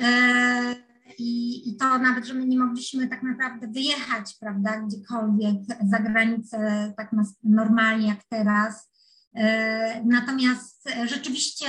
[0.00, 0.74] E,
[1.18, 5.56] I, I to nawet, że my nie mogliśmy tak naprawdę wyjechać, prawda, gdziekolwiek
[5.90, 7.10] za granicę tak
[7.44, 8.90] normalnie jak teraz.
[9.34, 11.66] E, natomiast rzeczywiście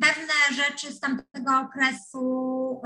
[0.00, 2.80] pewne rzeczy z tamtego okresu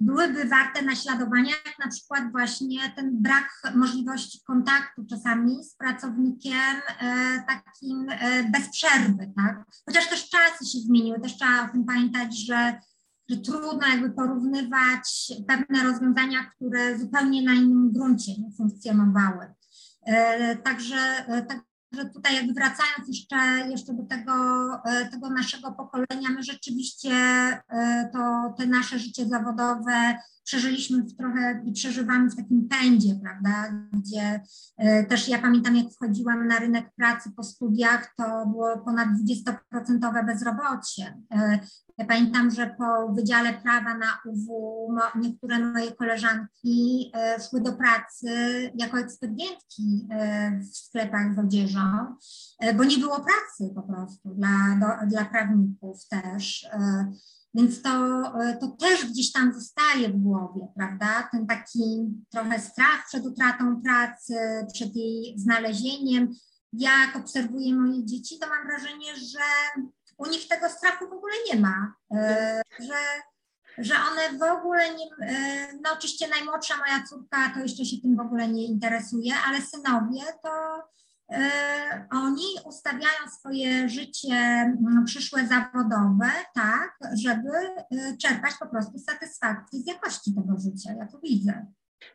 [0.00, 7.42] byłyby warte naśladowania, jak na przykład właśnie ten brak możliwości kontaktu czasami z pracownikiem e,
[7.48, 9.64] takim e, bez przerwy, tak?
[9.86, 12.80] Chociaż też czasy się zmieniły, też trzeba o tym pamiętać, że,
[13.28, 19.54] że trudno jakby porównywać pewne rozwiązania, które zupełnie na innym gruncie funkcjonowały.
[20.06, 23.36] E, także, tak, że tutaj jakby wracając jeszcze,
[23.70, 24.32] jeszcze do tego,
[24.84, 30.16] e, tego naszego pokolenia, my rzeczywiście e, to te nasze życie zawodowe
[30.50, 34.40] przeżyliśmy w trochę i przeżywamy w takim pędzie, prawda, gdzie
[34.78, 39.08] e, też ja pamiętam, jak wchodziłam na rynek pracy po studiach, to było ponad
[39.72, 41.18] 20% bezrobocie.
[41.30, 41.58] E,
[41.98, 48.30] ja pamiętam, że po Wydziale Prawa na UW niektóre moje koleżanki e, szły do pracy
[48.74, 50.08] jako ekspedientki
[50.72, 51.80] w sklepach z odzieżą,
[52.76, 54.48] bo nie było pracy po prostu dla,
[54.80, 56.68] do, dla prawników też.
[57.54, 57.90] Więc to,
[58.40, 61.28] e, to też gdzieś tam zostaje w głowie, prawda?
[61.32, 64.34] Ten taki trochę strach przed utratą pracy,
[64.74, 66.28] przed jej znalezieniem.
[66.72, 69.82] Jak obserwuję moje dzieci, to mam wrażenie, że
[70.16, 72.94] u nich tego strachu w ogóle nie ma, e, że,
[73.78, 78.16] że one w ogóle nie, e, no oczywiście najmłodsza moja córka to jeszcze się tym
[78.16, 80.50] w ogóle nie interesuje, ale synowie to
[82.10, 89.86] oni ustawiają swoje życie mm, przyszłe zawodowe tak, żeby e, czerpać po prostu satysfakcję z
[89.86, 90.92] jakości tego życia.
[90.92, 91.66] Ja to widzę.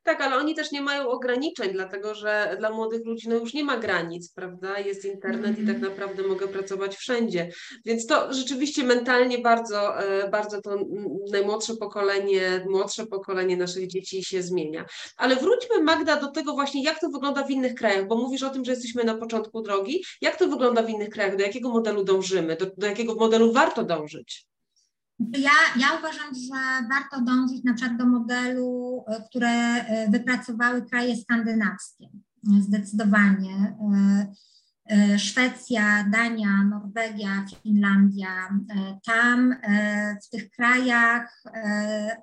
[0.04, 3.63] Tak, ale oni też nie mają ograniczeń, dlatego że dla młodych ludzi no już nie
[3.63, 4.80] ma granic, prawda?
[4.80, 5.82] Jest internet i tak mhm.
[5.82, 7.50] naprawdę mogę pracować wszędzie.
[7.86, 10.78] Więc to rzeczywiście mentalnie bardzo, e, bardzo to
[11.32, 14.86] najmłodsze pokolenie, młodsze pokolenie naszych dzieci się zmienia.
[15.17, 18.50] Ale wróćmy, Magda, do tego właśnie, jak to wygląda w innych krajach, bo mówisz o
[18.50, 20.04] tym, że jesteśmy na początku drogi.
[20.21, 21.38] Jak to wygląda w innych krajach?
[21.38, 22.56] Do jakiego modelu dążymy?
[22.56, 24.45] Do, do jakiego modelu warto dążyć?
[25.19, 31.17] Ja, ja uważam, że warto dążyć na przykład do modelu, e, które e, wypracowały kraje
[31.17, 32.10] skandynawskie.
[32.62, 33.78] Zdecydowanie.
[34.89, 38.49] E, Szwecja, Dania, Norwegia, Finlandia.
[39.06, 39.56] Tam
[40.25, 41.43] w tych krajach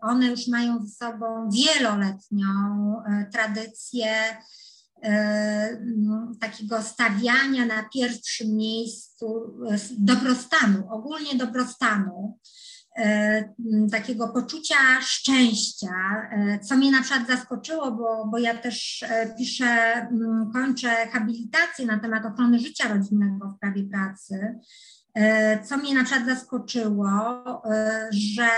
[0.03, 2.47] one już mają ze sobą wieloletnią
[3.33, 4.15] tradycję
[6.41, 9.55] takiego stawiania na pierwszym miejscu
[9.99, 12.39] dobrostanu, ogólnie dobrostanu.
[12.97, 13.55] E,
[13.91, 15.95] takiego poczucia szczęścia,
[16.31, 20.07] e, co mnie na przykład zaskoczyło, bo, bo ja też e, piszę,
[20.53, 24.59] kończę habilitację na temat ochrony życia rodzinnego w prawie pracy.
[25.65, 27.13] Co mnie na przykład zaskoczyło,
[28.11, 28.49] że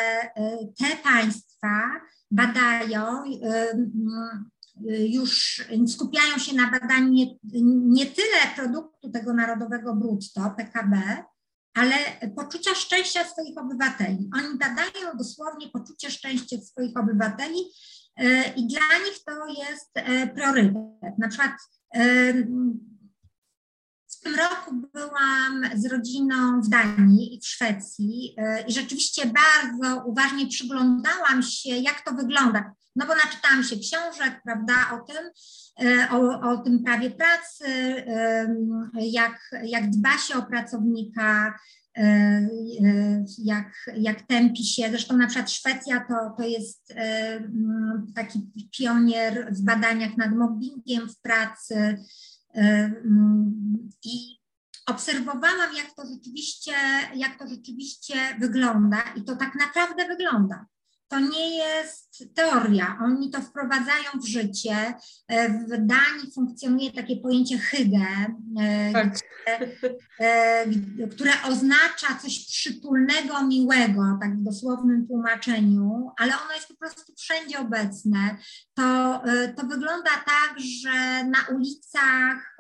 [0.79, 1.91] te państwa
[2.31, 3.25] badają,
[4.89, 7.37] już skupiają się na badaniu nie,
[7.75, 11.25] nie tyle produktu tego narodowego brutto, PKB,
[11.75, 11.95] ale
[12.37, 14.31] poczucia szczęścia swoich obywateli.
[14.35, 17.59] Oni badają dosłownie poczucie szczęścia swoich obywateli
[18.17, 21.19] e, i dla nich to jest e, priorytet.
[21.19, 21.53] Na przykład
[21.95, 22.33] e,
[24.11, 28.37] w tym roku byłam z rodziną w Danii i w Szwecji
[28.69, 32.75] i rzeczywiście bardzo uważnie przyglądałam się, jak to wygląda.
[32.97, 35.31] No bo naczytałam się książek, prawda, o tym,
[36.11, 37.65] o, o tym prawie pracy,
[38.95, 41.59] jak, jak dba się o pracownika,
[43.39, 44.91] jak, jak tępi się.
[44.91, 46.95] Zresztą na przykład Szwecja to, to jest
[48.15, 51.99] taki pionier w badaniach nad mobbingiem w pracy
[54.05, 54.39] i
[54.87, 56.73] obserwowałam, jak to rzeczywiście,
[57.15, 60.67] jak to rzeczywiście wygląda i to tak naprawdę wygląda
[61.09, 62.99] to nie jest teoria.
[63.03, 64.95] Oni to wprowadzają w życie.
[65.29, 68.07] E, w Danii funkcjonuje takie pojęcie hygge,
[68.61, 69.19] e, tak.
[70.21, 70.67] E,
[71.11, 77.59] które oznacza coś przytulnego, miłego, tak w dosłownym tłumaczeniu, ale ono jest po prostu wszędzie
[77.59, 78.37] obecne.
[78.75, 79.23] To,
[79.57, 82.57] to wygląda tak, że na ulicach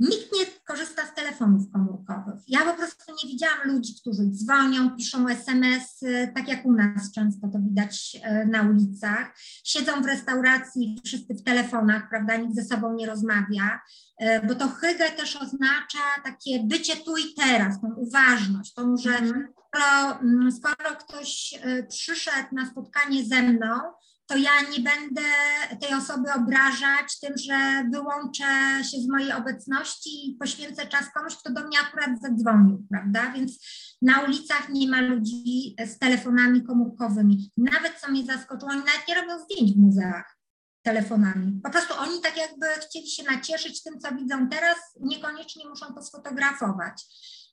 [0.00, 2.42] Nikt nie korzysta z telefonów komórkowych.
[2.48, 6.00] Ja po prostu nie widziałam ludzi, którzy dzwonią, piszą SMS,
[6.34, 9.34] tak jak u nas często to widać e, na ulicach.
[9.64, 13.80] Siedzą w restauracji, wszyscy w telefonach, prawda, nikt ze sobą nie rozmawia,
[14.18, 19.10] e, bo to hygge też oznacza takie bycie tu i teraz, tą uważność, tą, że
[19.10, 19.48] mhm.
[19.68, 23.80] skoro, mm, skoro ktoś przyszedł na spotkanie ze mną,
[24.30, 25.22] to ja nie będę
[25.80, 28.44] tej osoby obrażać tym, że wyłączę
[28.90, 33.32] się z mojej obecności i poświęcę czas komuś, kto do mnie akurat zadzwonił, prawda?
[33.32, 33.58] Więc
[34.02, 37.52] na ulicach nie ma ludzi z telefonami komórkowymi.
[37.56, 40.36] Nawet co mnie zaskoczyło, oni nawet nie robią zdjęć w muzeach
[40.82, 41.60] telefonami.
[41.62, 46.02] Po prostu oni tak jakby chcieli się nacieszyć tym, co widzą teraz, niekoniecznie muszą to
[46.02, 47.04] sfotografować.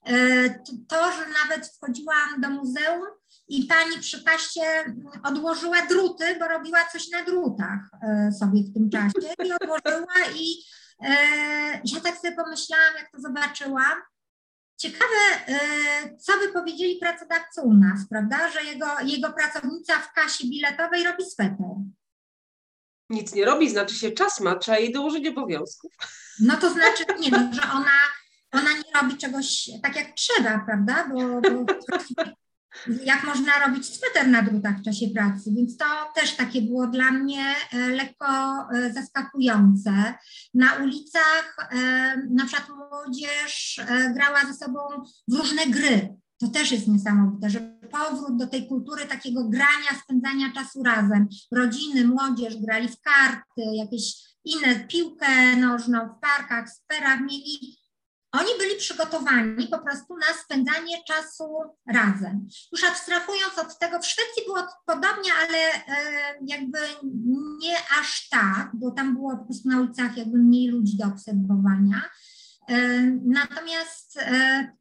[0.08, 0.50] E,
[0.88, 3.02] to, że nawet wchodziłam do muzeum
[3.48, 8.90] i pani przy paście odłożyła druty, bo robiła coś na drutach e, sobie w tym
[8.90, 10.64] czasie i odłożyła i
[11.00, 11.14] e,
[11.74, 14.02] ja tak sobie pomyślałam, jak to zobaczyłam,
[14.80, 15.16] Ciekawe,
[16.20, 21.26] co by powiedzieli pracodawcy u nas, prawda, że jego, jego pracownica w kasie biletowej robi
[21.26, 21.68] sweter.
[23.10, 25.92] Nic nie robi, znaczy się czas ma, trzeba jej dołożyć obowiązków.
[26.40, 27.92] No to znaczy, nie no, że ona
[28.52, 31.10] ona nie robi czegoś tak jak trzeba, prawda?
[31.10, 31.66] Bo, bo
[33.04, 35.86] jak można robić sweter na drutach w czasie pracy, więc to
[36.16, 38.28] też takie było dla mnie e, lekko
[38.74, 40.14] e, zaskakujące.
[40.54, 41.56] Na ulicach
[42.30, 43.82] na przykład młodzież
[44.16, 44.80] grała ze sobą
[45.28, 46.18] w różne gry.
[46.40, 47.60] To też jest niesamowite, że
[47.92, 51.28] powrót do tej kultury takiego grania, spędzania czasu razem.
[51.52, 54.14] Rodziny, młodzież grali w karty, jakieś
[54.46, 57.78] inne, piłkę nożną w parkach, sferach, mieli
[58.32, 61.44] oni byli przygotowani po prostu na spędzanie czasu
[61.88, 62.48] razem.
[62.72, 65.84] Już abstrahując od tego, w Szwecji było podobnie, ale e,
[66.46, 66.80] jakby
[67.60, 72.02] nie aż tak, bo tam było po prostu na ulicach jakby mniej ludzi do obserwowania.
[72.70, 74.78] E, natomiast e,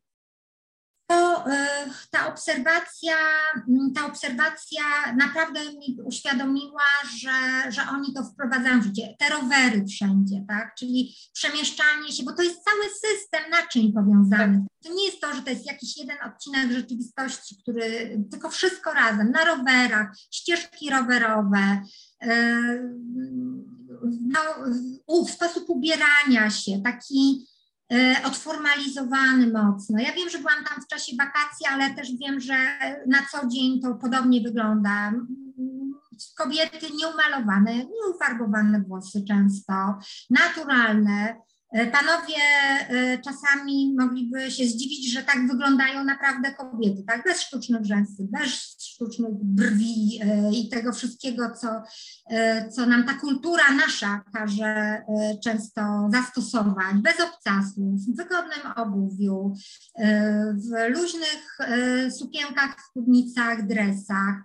[1.06, 1.66] to e,
[2.10, 3.16] ta obserwacja,
[3.94, 4.82] ta obserwacja
[5.16, 6.82] naprawdę mi uświadomiła,
[7.18, 9.14] że, że oni to wprowadzają w życie.
[9.18, 10.74] Te rowery wszędzie, tak?
[10.78, 14.66] Czyli przemieszczanie się, bo to jest cały system naczyń powiązany.
[14.84, 19.30] To nie jest to, że to jest jakiś jeden odcinek rzeczywistości, który, tylko wszystko razem,
[19.30, 21.82] na rowerach, ścieżki rowerowe,
[22.22, 22.56] e,
[24.28, 24.40] no,
[25.26, 27.46] w sposób ubierania się, taki
[28.24, 29.98] odformalizowany mocno.
[29.98, 32.54] Ja wiem, że byłam tam w czasie wakacji, ale też wiem, że
[33.06, 35.12] na co dzień to podobnie wygląda.
[36.36, 39.74] Kobiety nieumalowane, nieufarbowane włosy często,
[40.30, 42.42] naturalne, E, panowie
[42.88, 47.24] e, czasami mogliby się zdziwić, że tak wyglądają naprawdę kobiety, tak?
[47.24, 48.50] Bez sztucznych rzęsy, bez
[48.80, 51.68] sztucznych brwi e, i tego wszystkiego, co,
[52.70, 55.02] co nam ta kultura nasza każe
[55.44, 59.54] często zastosować, bez obcasów, w wygodnym obuwiu,
[60.54, 61.58] w luźnych
[62.18, 64.36] sukienkach, spódnicach, dresach.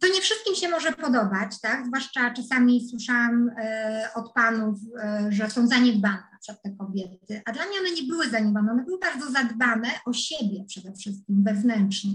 [0.00, 1.86] To nie wszystkim się może podobać, tak?
[1.86, 7.66] Zwłaszcza czasami słyszałam e, od panów, e, że są zaniedbane przez te kobiety, a dla
[7.66, 12.12] mnie one nie były zaniedbane, one były bardzo zadbane o siebie przede wszystkim wewnętrznie,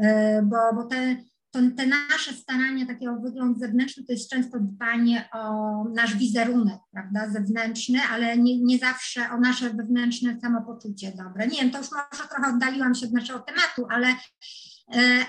[0.00, 1.16] e, bo, bo te,
[1.50, 6.78] to, te nasze starania takie o wygląd zewnętrzny to jest często dbanie o nasz wizerunek,
[6.92, 11.46] prawda, zewnętrzny, ale nie, nie zawsze o nasze wewnętrzne samopoczucie dobre.
[11.46, 14.06] Nie wiem, to już może trochę oddaliłam się od naszego tematu, ale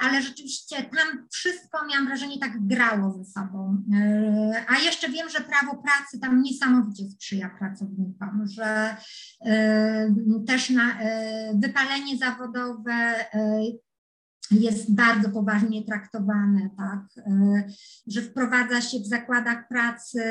[0.02, 3.84] ale rzeczywiście tam wszystko, miałam wrażenie, tak grało ze sobą.
[3.94, 8.98] E, a jeszcze wiem, że prawo pracy tam niesamowicie sprzyja pracownikom, że
[9.46, 10.16] e,
[10.48, 10.98] też na
[11.54, 13.26] wypalenie zawodowe
[14.52, 17.64] jest bardzo poważnie traktowane, tak, e,
[18.08, 20.22] że wprowadza się w zakładach pracy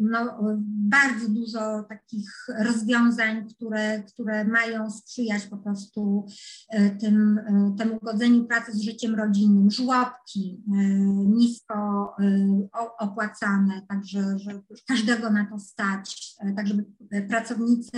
[0.00, 0.38] no,
[0.88, 6.26] bardzo dużo takich rozwiązań, które, które mają sprzyjać po prostu
[6.70, 10.62] e, tym, e, temu godzeniu pracy z życiem rodzinnym, żłobki
[11.26, 12.10] nisko
[12.98, 16.84] opłacane, także że każdego na to stać, tak żeby
[17.28, 17.90] pracownicy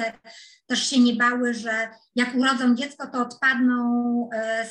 [0.66, 4.12] też się nie bały, że jak urodzą dziecko, to odpadną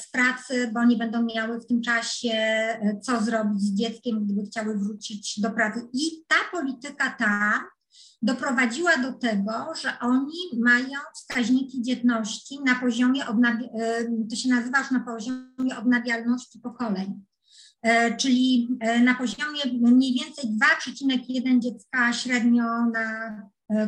[0.01, 4.43] z pracy, bo nie będą miały w tym czasie e, co zrobić z dzieckiem, gdyby
[4.43, 5.87] chciały wrócić do pracy.
[5.93, 7.63] I ta polityka ta
[8.21, 13.27] doprowadziła do tego, że oni mają wskaźniki dzietności na poziomie, e,
[14.29, 17.21] to się nazywa już na poziomie odnawialności pokoleń,
[17.81, 18.69] e, czyli
[19.03, 22.63] na poziomie mniej więcej 2,1 dziecka średnio
[22.93, 23.41] na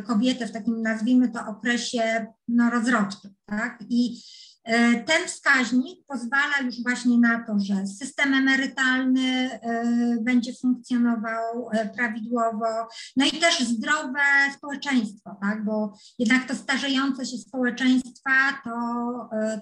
[0.06, 3.34] kobietę w takim, nazwijmy to, okresie no, rozrodczym.
[3.46, 3.78] Tak?
[3.88, 4.22] I
[4.64, 9.84] E, ten wskaźnik pozwala już właśnie na to, że system emerytalny e,
[10.20, 14.20] będzie funkcjonował e, prawidłowo, no i też zdrowe
[14.56, 15.64] społeczeństwo, tak?
[15.64, 18.30] bo jednak to starzejące się społeczeństwa
[18.64, 18.70] to,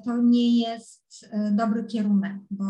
[0.04, 1.01] to nie jest
[1.52, 2.64] dobry kierunek, bo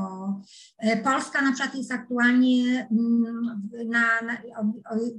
[1.05, 4.38] Polska na przykład jest aktualnie mm, na, na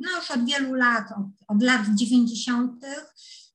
[0.02, 2.86] no już od wielu lat, od, od lat 90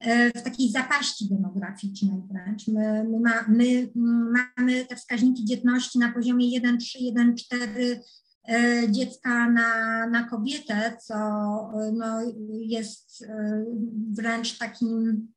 [0.01, 2.69] E, w takiej zapaści demograficznej wręcz.
[2.69, 6.77] My, my, ma, my mamy te wskaźniki dzietności na poziomie 1,3,
[7.16, 7.99] 1,4
[8.49, 11.14] e, dziecka na, na kobietę, co
[11.93, 13.64] no, jest e,
[14.12, 15.29] wręcz takim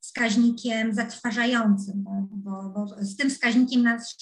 [0.00, 4.16] wskaźnikiem zatrważającym, bo, bo z tym wskaźnikiem nas,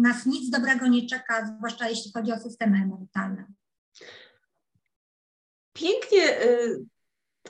[0.00, 3.46] nas nic dobrego nie czeka, zwłaszcza jeśli chodzi o systemy emerytalne.
[5.72, 6.84] Pięknie y,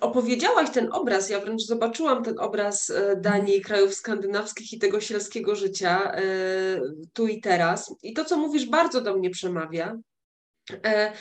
[0.01, 5.57] opowiedziałaś ten obraz, ja wręcz zobaczyłam ten obraz e, Danii, krajów skandynawskich i tego sielskiego
[5.57, 6.23] życia e,
[7.13, 7.95] tu i teraz.
[8.03, 9.99] I to, co mówisz, bardzo do mnie przemawia.
[10.73, 11.13] E,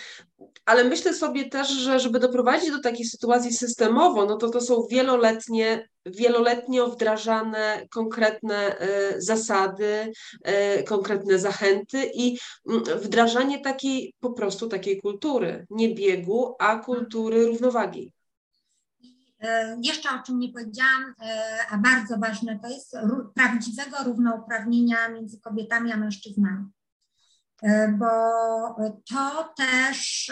[0.65, 4.87] ale myślę sobie też, że żeby doprowadzić do takiej sytuacji systemowo, no to to są
[4.91, 8.75] wieloletnie, wieloletnio wdrażane konkretne
[9.17, 10.11] zasady,
[10.87, 12.39] konkretne zachęty i
[12.69, 18.13] mm, wdrażanie takiej po prostu takiej kultury, nie biegu, a kultury równowagi.
[19.81, 21.13] jeszcze o czym nie powiedziałam,
[21.69, 22.97] a bardzo ważne to jest
[23.35, 26.65] prawdziwego równouprawnienia między kobietami a mężczyznami.
[27.97, 28.05] Bo
[29.09, 30.31] to też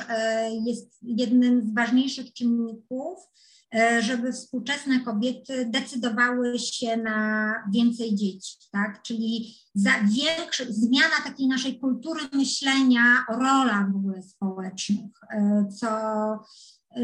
[0.65, 3.31] jest jednym z ważniejszych czynników,
[3.75, 9.01] E, żeby współczesne kobiety decydowały się na więcej dzieci, tak?
[9.01, 15.87] Czyli za większy, zmiana takiej naszej kultury myślenia o rolach w ogóle społecznych, e, co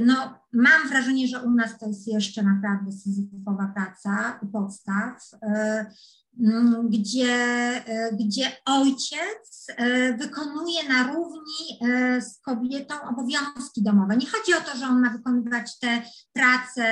[0.05, 5.30] no, mam wrażenie, że u nas to jest jeszcze naprawdę syzyfowa praca u podstaw.
[6.39, 7.33] Mm, gdzie,
[7.85, 14.17] e, gdzie ojciec e, wykonuje na równi e, z kobietą obowiązki domowe.
[14.17, 16.01] Nie chodzi o to, że on ma wykonywać te
[16.33, 16.85] prace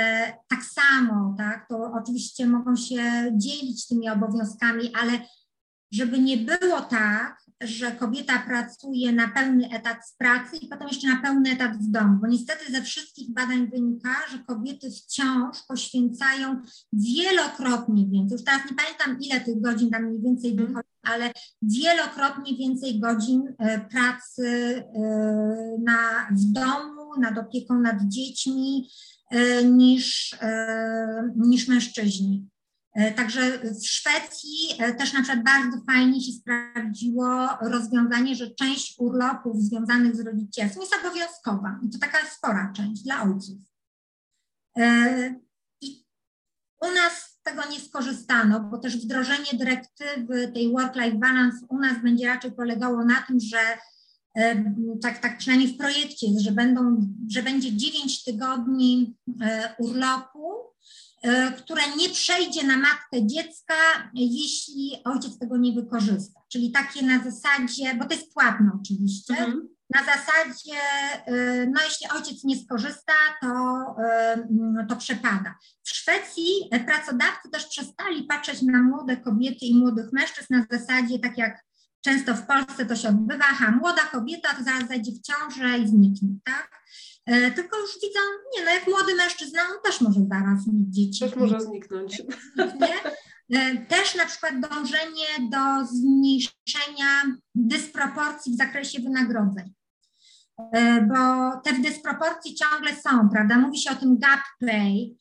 [0.49, 1.65] tak samo, tak?
[1.69, 5.11] To oczywiście mogą się dzielić tymi obowiązkami, ale
[5.91, 11.07] żeby nie było tak, że kobieta pracuje na pełny etat z pracy i potem jeszcze
[11.07, 16.61] na pełny etat w domu, bo niestety ze wszystkich badań wynika, że kobiety wciąż poświęcają
[16.93, 20.67] wielokrotnie więcej, już teraz nie pamiętam ile tych godzin tam mniej więcej mhm.
[20.67, 25.01] wychodzi, ale wielokrotnie więcej godzin e, pracy e,
[25.83, 28.89] na, w domu, nad opieką nad dziećmi
[29.31, 30.35] e, niż,
[31.35, 32.47] niż mężczyźni.
[32.95, 38.95] E, także w Szwecji e, też na przykład bardzo fajnie się sprawdziło rozwiązanie, że część
[38.99, 43.57] urlopów związanych z rodzicielstwem jest obowiązkowa i to taka spora część dla ojców.
[44.77, 45.35] E,
[45.81, 46.05] I
[46.81, 52.27] u nas tego nie skorzystano, bo też wdrożenie dyrektywy tej work-life balance u nas będzie
[52.27, 53.77] raczej polegało na tym, że
[55.01, 59.15] tak, tak przynajmniej w projekcie że, będą, że będzie 9 tygodni
[59.79, 60.64] urlopu
[61.25, 63.73] E, które nie przejdzie na matkę dziecka,
[64.13, 66.39] jeśli ojciec tego nie wykorzysta.
[66.51, 69.69] Czyli takie na zasadzie, bo to jest płatne oczywiście, mhm.
[69.89, 70.79] na zasadzie,
[71.25, 73.47] e, no jeśli ojciec nie skorzysta, to,
[74.03, 75.55] e, to przepada.
[75.83, 81.37] W Szwecji pracodawcy też przestali patrzeć na młode kobiety i młodych mężczyzn na zasadzie, tak
[81.37, 81.65] jak
[82.01, 85.87] często w Polsce to się odbywa, ha, młoda kobieta to zaraz zajdzie w ciążę i
[85.87, 86.69] zniknie, tak?
[87.25, 88.19] E, tylko już widzą,
[88.57, 91.19] nie no, jak młody mężczyzna, on też może zaraz mieć dzieci.
[91.19, 92.21] Też może zniknąć.
[93.53, 97.23] E, też na przykład dążenie do zmniejszenia
[97.55, 99.73] dysproporcji w zakresie wynagrodzeń.
[100.73, 101.15] E, bo
[101.63, 103.57] te dysproporcje ciągle są, prawda?
[103.57, 105.15] Mówi się o tym gap pay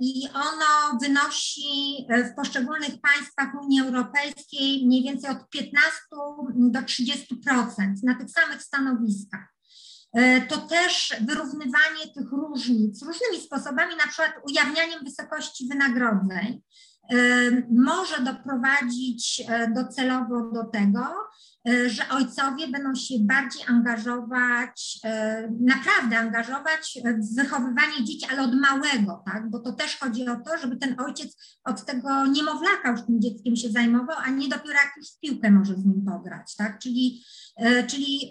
[0.00, 5.90] i ono wynosi w poszczególnych państwach Unii Europejskiej mniej więcej od 15
[6.54, 7.24] do 30%
[8.02, 9.59] na tych samych stanowiskach.
[10.12, 16.62] E, to też wyrównywanie tych różnic różnymi sposobami, na przykład ujawnianiem wysokości wynagrodzeń,
[17.10, 17.16] e,
[17.70, 21.00] może doprowadzić e, docelowo do tego,
[21.86, 29.22] że ojcowie będą się bardziej angażować, e, naprawdę angażować w wychowywanie dzieci, ale od małego,
[29.26, 29.50] tak?
[29.50, 33.56] Bo to też chodzi o to, żeby ten ojciec od tego niemowlaka już tym dzieckiem
[33.56, 36.78] się zajmował, a nie dopiero jak już w piłkę może z nim pograć, tak?
[36.78, 37.22] Czyli,
[37.56, 38.30] e, czyli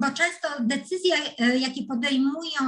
[0.00, 2.60] bo często decyzje, jakie podejmują,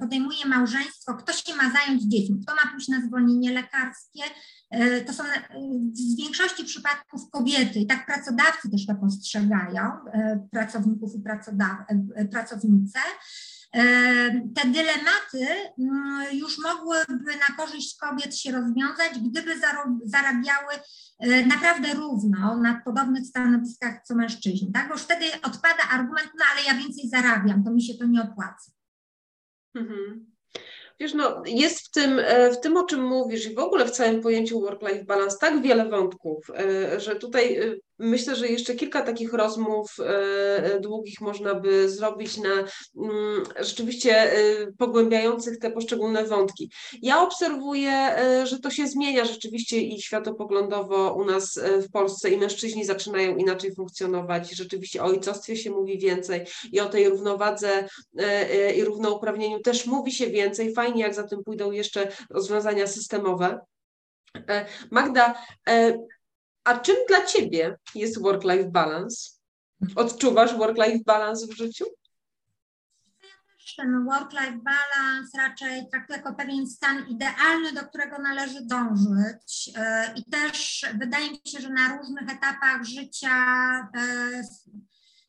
[0.00, 4.59] podejmuje małżeństwo, kto się ma zająć dziećmi, kto ma pójść na zwolnienie lekarskie, E,
[5.06, 5.60] to są e,
[5.94, 11.22] w większości przypadków kobiety i tak pracodawcy też to postrzegają, e, pracowników i
[12.30, 12.98] pracownice.
[14.54, 19.60] Te dylematy mm, już mogłyby na korzyść kobiet się rozwiązać, gdyby
[20.04, 20.74] zarabiały
[21.46, 24.72] naprawdę równo na podobnych stanowiskach co mężczyźni.
[24.72, 24.88] Tak?
[24.88, 28.22] Bo już wtedy odpada argument, no ale ja więcej zarabiam, to mi się to nie
[28.22, 28.72] opłaca.
[29.74, 30.29] Mhm.
[31.00, 33.90] Wiesz, no, jest w tym, e, w tym, o czym mówisz i w ogóle w
[33.90, 39.02] całym pojęciu work-life balance tak wiele wątków, e, że tutaj e, Myślę, że jeszcze kilka
[39.02, 44.36] takich rozmów e, długich można by zrobić na mm, rzeczywiście e,
[44.78, 46.70] pogłębiających te poszczególne wątki.
[47.02, 52.36] Ja obserwuję, e, że to się zmienia rzeczywiście i światopoglądowo u nas w Polsce i
[52.36, 54.50] mężczyźni zaczynają inaczej funkcjonować.
[54.50, 57.88] Rzeczywiście o ojcostwie się mówi więcej i o tej równowadze
[58.76, 60.74] i równouprawnieniu też mówi się więcej.
[60.74, 63.60] Fajnie, jak za tym pójdą jeszcze rozwiązania systemowe.
[64.90, 65.34] Magda,
[66.64, 69.30] a czym dla Ciebie jest work-life balance?
[69.96, 71.84] Odczuwasz work-life balance w życiu?
[73.80, 79.70] ten work-life balance raczej traktuję jako pewien stan idealny, do którego należy dążyć.
[79.76, 83.30] E, I też wydaje mi się, że na różnych etapach życia
[83.96, 84.42] e,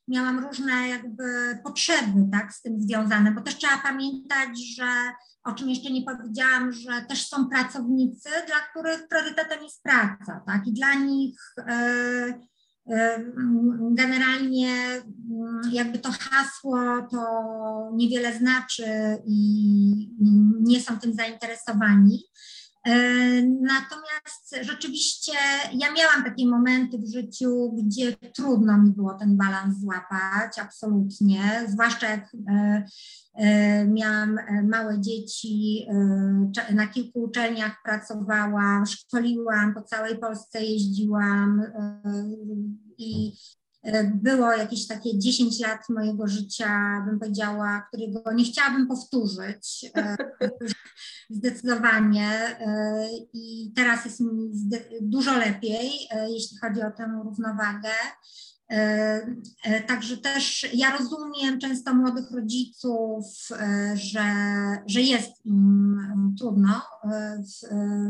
[0.08, 1.24] miałam różne jakby
[1.64, 5.12] potrzeby tak, z tym związane, bo też trzeba pamiętać, że
[5.44, 10.68] o czym jeszcze nie powiedziałam, że też są pracownicy, dla których priorytetem jest praca, tak?
[10.68, 12.52] I dla nich, e,
[13.92, 15.02] Generalnie
[15.72, 16.78] jakby to hasło
[17.12, 17.20] to
[17.94, 18.84] niewiele znaczy
[19.28, 20.10] i
[20.62, 22.24] nie są tym zainteresowani.
[22.88, 22.94] E,
[23.42, 25.32] natomiast rzeczywiście
[25.74, 32.10] ja miałam takie momenty w życiu, gdzie trudno mi było ten balans złapać, absolutnie, zwłaszcza
[32.10, 32.84] jak e,
[33.36, 35.88] e, miałam małe dzieci,
[36.74, 41.62] na kilku uczelniach pracowałam, szkoliłam, po całej Polsce jeździłam
[42.98, 43.34] i
[44.06, 50.18] było jakieś takie 10 lat mojego życia, bym powiedziała, którego nie chciałabym powtórzyć e,
[51.30, 52.30] zdecydowanie
[52.60, 54.52] e, i teraz jest mi
[55.02, 57.90] dużo lepiej, e, jeśli chodzi o tę równowagę.
[59.88, 63.26] Także też ja rozumiem często młodych rodziców,
[63.94, 64.24] że,
[64.86, 66.82] że jest im trudno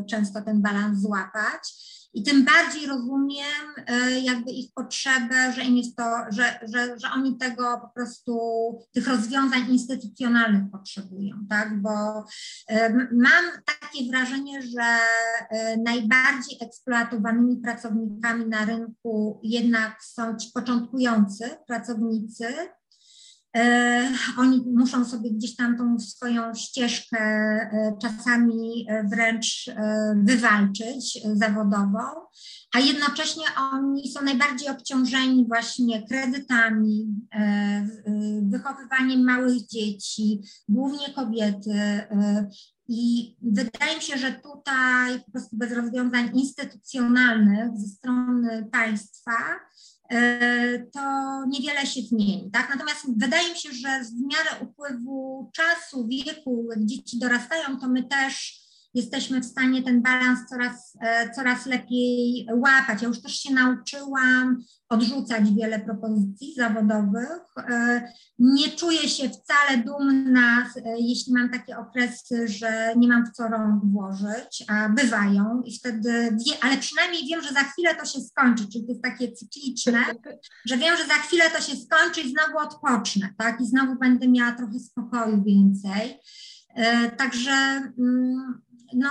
[0.09, 1.73] często ten balans złapać.
[2.13, 7.07] I tym bardziej rozumiem e, jakby ich potrzebę, że im jest to, że, że, że
[7.15, 8.39] oni tego po prostu,
[8.93, 11.81] tych rozwiązań instytucjonalnych potrzebują, tak?
[11.81, 12.25] Bo
[12.67, 14.97] e, mam takie wrażenie, że
[15.49, 22.45] e, najbardziej eksploatowanymi pracownikami na rynku jednak są ci początkujący pracownicy,
[24.37, 29.69] oni muszą sobie gdzieś tam tą swoją ścieżkę e, czasami e, wręcz
[30.15, 31.99] wywalczyć zawodową,
[32.73, 33.43] a jednocześnie
[33.73, 37.07] oni są najbardziej obciążeni właśnie kredytami,
[38.41, 42.01] wychowywaniem małych dzieci, głównie kobiety.
[42.87, 49.90] I wydaje mi się, że tutaj po prostu bez rozwiązań instytucjonalnych ze strony państwa E,
[50.93, 51.01] to
[51.47, 52.49] niewiele się zmieni.
[52.53, 52.69] Tak?
[52.69, 58.03] Natomiast wydaje mi się, że w miarę upływu czasu, wieku, jak dzieci dorastają, to my
[58.03, 58.60] też
[58.93, 63.01] jesteśmy w stanie ten balans coraz, e, coraz lepiej łapać.
[63.01, 67.39] Ja już też się nauczyłam odrzucać wiele propozycji zawodowych.
[67.57, 73.31] E, nie czuję się wcale dumna, e, jeśli mam takie okresy, że nie mam w
[73.31, 78.05] co rąk włożyć, a bywają i wtedy, wie, ale przynajmniej wiem, że za chwilę to
[78.05, 79.99] się skończy, czyli to jest takie cykliczne,
[80.69, 84.27] że wiem, że za chwilę to się skończy i znowu odpocznę, tak, i znowu będę
[84.27, 86.19] miała trochę spokoju więcej.
[87.17, 87.51] Także
[87.99, 88.61] mm,
[88.93, 89.09] no,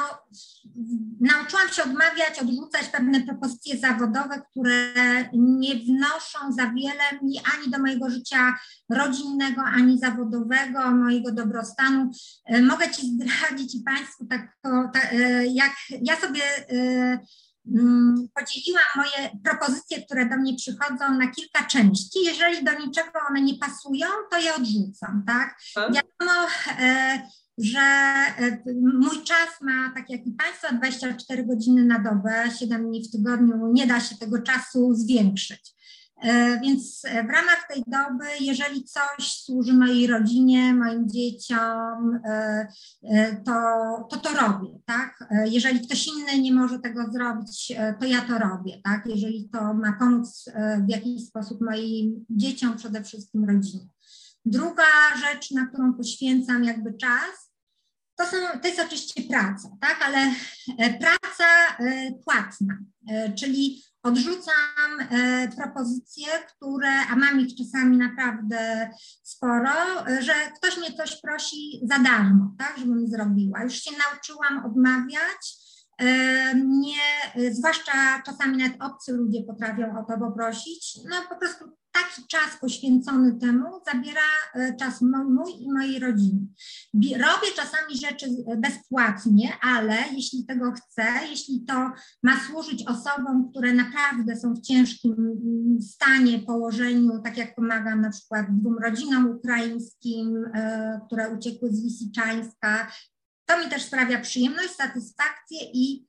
[1.21, 4.93] nauczyłam się odmawiać, odrzucać pewne propozycje zawodowe, które
[5.33, 8.55] nie wnoszą za wiele mi ani do mojego życia
[8.91, 12.11] rodzinnego, ani zawodowego, mojego dobrostanu.
[12.47, 14.59] E, mogę Ci zdradzić i Państwu tak,
[14.93, 15.15] tak
[15.53, 15.73] jak
[16.03, 17.19] ja sobie e,
[17.77, 22.19] mm, podzieliłam moje propozycje, które do mnie przychodzą na kilka części.
[22.25, 25.59] Jeżeli do niczego one nie pasują, to je odrzucam, tak?
[25.77, 26.49] Wiadomo,
[27.61, 27.81] że
[28.39, 33.11] e, mój czas ma, tak jak i Państwa, 24 godziny na dobę, 7 dni w
[33.13, 35.75] tygodniu, nie da się tego czasu zwiększyć.
[36.23, 42.67] E, więc w ramach tej doby, jeżeli coś służy mojej rodzinie, moim dzieciom, e,
[43.45, 43.53] to
[44.11, 45.29] to, to robię, tak?
[45.47, 49.07] Jeżeli ktoś inny nie może tego zrobić, to ja to robię, tak?
[49.07, 50.45] Jeżeli to ma pomóc
[50.87, 53.89] w jakiś sposób moim dzieciom, przede wszystkim rodzinie.
[54.45, 57.50] Druga rzecz, na którą poświęcam jakby czas,
[58.21, 60.19] to, są, to jest oczywiście praca, tak, ale
[60.79, 61.47] e, praca
[61.79, 62.79] e, płatna,
[63.11, 64.91] e, czyli odrzucam
[65.57, 68.91] propozycje, które, a mam ich czasami naprawdę
[69.23, 69.73] sporo,
[70.21, 73.63] że ktoś mnie coś prosi za darmo, tak, żebym zrobiła.
[73.63, 75.57] Już się nauczyłam odmawiać,
[76.55, 82.61] nie, zwłaszcza czasami nawet obcy ludzie potrafią o to poprosić, no po prostu taki czas
[82.61, 84.21] poświęcony temu zabiera
[84.55, 86.41] e, czas mój i mojej rodziny.
[86.95, 88.27] Robię czasami rzeczy
[88.57, 91.91] bezpłatnie, ale jeśli tego chcę, jeśli to
[92.23, 98.11] ma służyć osobom, które naprawdę są w ciężkim mm, stanie, położeniu, tak jak pomagam na
[98.11, 102.93] przykład dwóm rodzinom ukraińskim, e, które uciekły z Lisiczańska,
[103.47, 106.07] to mi też sprawia przyjemność, satysfakcję i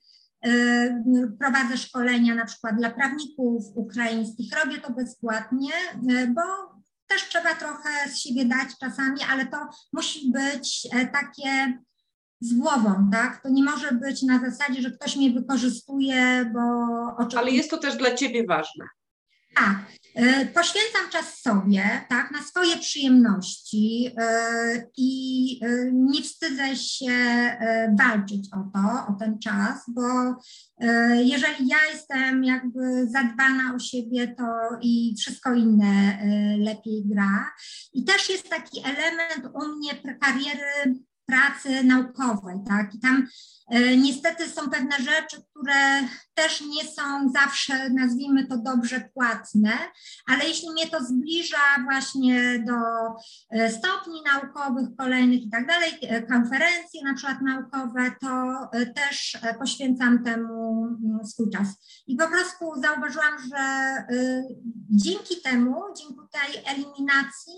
[1.40, 4.52] prowadzę szkolenia na przykład dla prawników ukraińskich.
[4.64, 5.72] Robię to bezpłatnie,
[6.12, 6.42] y, bo
[7.08, 9.58] też trzeba trochę z siebie dać czasami, ale to
[9.94, 11.80] musi być e, takie
[12.42, 13.44] z głową, tak?
[13.44, 16.62] To nie może być na zasadzie, że ktoś mnie wykorzystuje, bo
[17.14, 17.40] oczywiście...
[17.40, 18.86] Ale jest to też dla ciebie ważne.
[19.56, 19.78] Tak,
[20.16, 27.12] e, poświęcam czas sobie, tak, na swoje przyjemności e, i e, nie wstydzę się
[28.00, 30.02] walczyć o to, o ten czas, bo
[31.14, 34.44] jeżeli ja jestem jakby zadbana o siebie, to
[34.82, 36.18] i wszystko inne
[36.60, 37.52] lepiej gra.
[37.94, 41.00] I też jest taki element u mnie kariery
[41.32, 42.96] pracy naukowej, tak?
[42.96, 43.28] I tam
[43.68, 46.02] e, niestety są pewne rzeczy, które
[46.34, 49.72] też nie są zawsze, nazwijmy to dobrze, płatne,
[50.28, 52.74] ale jeśli mnie to zbliża właśnie do
[53.50, 58.54] e, stopni naukowych kolejnych i tak dalej, e, konferencje na przykład naukowe, to
[58.96, 61.68] też poświęcam temu mm, swój czas.
[62.08, 63.96] I po prostu zauważyłam, że
[64.90, 67.54] dzięki temu, dzięki tej eliminacji,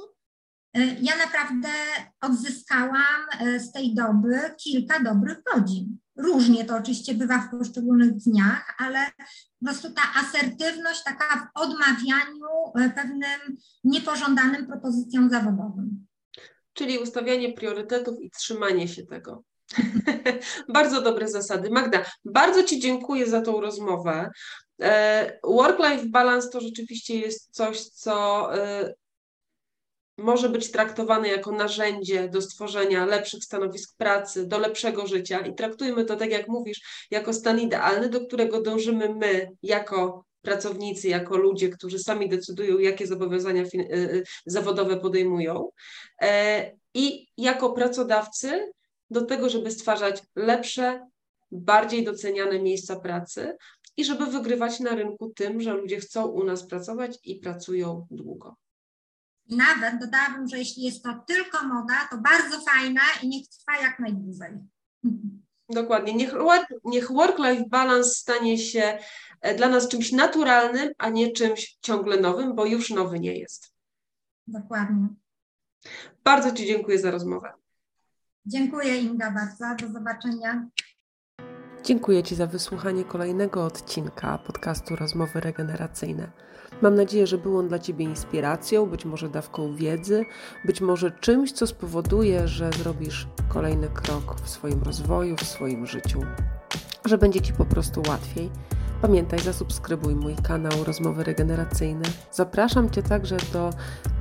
[0.79, 1.69] ja naprawdę
[2.21, 5.97] odzyskałam e, z tej doby kilka dobrych godzin.
[6.17, 8.99] Różnie to oczywiście bywa w poszczególnych dniach, ale
[9.59, 12.47] po prostu ta asertywność taka w odmawianiu
[12.79, 16.05] e, pewnym niepożądanym propozycjom zawodowym.
[16.73, 19.43] Czyli ustawianie priorytetów i trzymanie się tego.
[20.73, 21.69] bardzo dobre zasady.
[21.69, 24.29] Magda, bardzo Ci dziękuję za tą rozmowę.
[25.43, 28.49] Work-life balance to rzeczywiście jest coś, co
[30.23, 36.05] może być traktowany jako narzędzie do stworzenia lepszych stanowisk pracy, do lepszego życia i traktujmy
[36.05, 41.69] to, tak jak mówisz, jako stan idealny, do którego dążymy my jako pracownicy, jako ludzie,
[41.69, 45.69] którzy sami decydują, jakie zobowiązania y, y, zawodowe podejmują,
[46.21, 48.71] e, i jako pracodawcy
[49.09, 51.07] do tego, żeby stwarzać lepsze,
[51.51, 53.57] bardziej doceniane miejsca pracy
[53.97, 58.55] i żeby wygrywać na rynku tym, że ludzie chcą u nas pracować i pracują długo.
[59.45, 63.81] I nawet dodałabym, że jeśli jest to tylko moda, to bardzo fajna i niech trwa
[63.81, 64.51] jak najdłużej.
[65.69, 66.13] Dokładnie.
[66.13, 66.33] Niech,
[66.85, 68.97] niech work-life balance stanie się
[69.41, 73.73] e, dla nas czymś naturalnym, a nie czymś ciągle nowym, bo już nowy nie jest.
[74.47, 75.07] Dokładnie.
[76.23, 77.53] Bardzo Ci dziękuję za rozmowę.
[78.45, 79.87] Dziękuję Inga bardzo.
[79.87, 80.67] Do zobaczenia.
[81.83, 86.31] Dziękuję Ci za wysłuchanie kolejnego odcinka podcastu Rozmowy Regeneracyjne.
[86.83, 90.25] Mam nadzieję, że był on dla Ciebie inspiracją, być może dawką wiedzy,
[90.65, 96.19] być może czymś, co spowoduje, że zrobisz kolejny krok w swoim rozwoju, w swoim życiu,
[97.05, 98.49] że będzie Ci po prostu łatwiej.
[99.01, 102.05] Pamiętaj, zasubskrybuj mój kanał Rozmowy Regeneracyjne.
[102.31, 103.69] Zapraszam Cię także do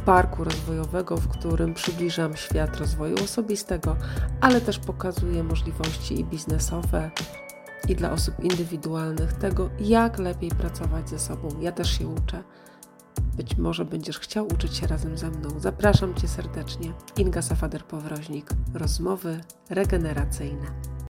[0.05, 3.97] parku rozwojowego, w którym przybliżam świat rozwoju osobistego,
[4.41, 7.11] ale też pokazuję możliwości i biznesowe,
[7.89, 11.49] i dla osób indywidualnych tego, jak lepiej pracować ze sobą.
[11.61, 12.43] Ja też się uczę.
[13.37, 15.61] Być może będziesz chciał uczyć się razem ze mną.
[15.61, 16.93] Zapraszam Cię serdecznie.
[17.17, 18.45] Inga Safader-Powroźnik.
[18.75, 20.67] Rozmowy regeneracyjne.